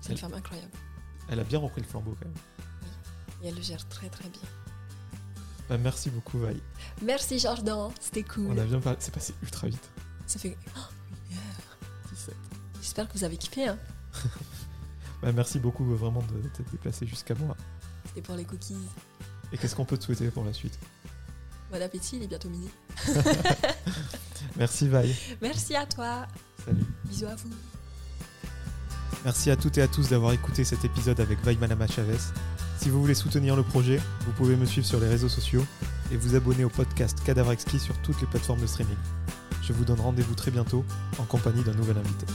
[0.00, 0.72] C'est une Elle- femme incroyable.
[1.28, 2.36] Elle a bien repris le flambeau quand même.
[3.42, 4.42] Et elle le gère très très bien.
[5.68, 6.62] Bah, merci beaucoup, Vaille.
[7.02, 8.46] Merci Jordan, c'était cool.
[8.50, 8.98] On a bien parlé.
[9.00, 9.90] C'est passé ultra vite.
[10.26, 10.56] Ça fait.
[10.76, 10.80] Oh,
[11.30, 11.78] une heure.
[12.10, 12.34] 17.
[12.80, 13.68] J'espère que vous avez kiffé.
[13.68, 13.78] Hein.
[15.20, 17.56] Bah, merci beaucoup euh, vraiment de t'être déplacé jusqu'à moi.
[18.06, 18.76] C'était pour les cookies.
[19.52, 20.78] Et qu'est-ce qu'on peut te souhaiter pour la suite?
[21.72, 22.70] Bon appétit, il est bientôt midi.
[24.56, 25.16] Merci, Vaille.
[25.42, 26.28] Merci à toi.
[26.64, 26.84] Salut.
[27.04, 27.50] Bisous à vous.
[29.24, 32.18] Merci à toutes et à tous d'avoir écouté cet épisode avec Vaille Manama Chavez.
[32.78, 35.64] Si vous voulez soutenir le projet, vous pouvez me suivre sur les réseaux sociaux
[36.12, 38.96] et vous abonner au podcast Cadavre Exquis sur toutes les plateformes de streaming.
[39.62, 40.84] Je vous donne rendez-vous très bientôt
[41.18, 42.26] en compagnie d'un nouvel invité.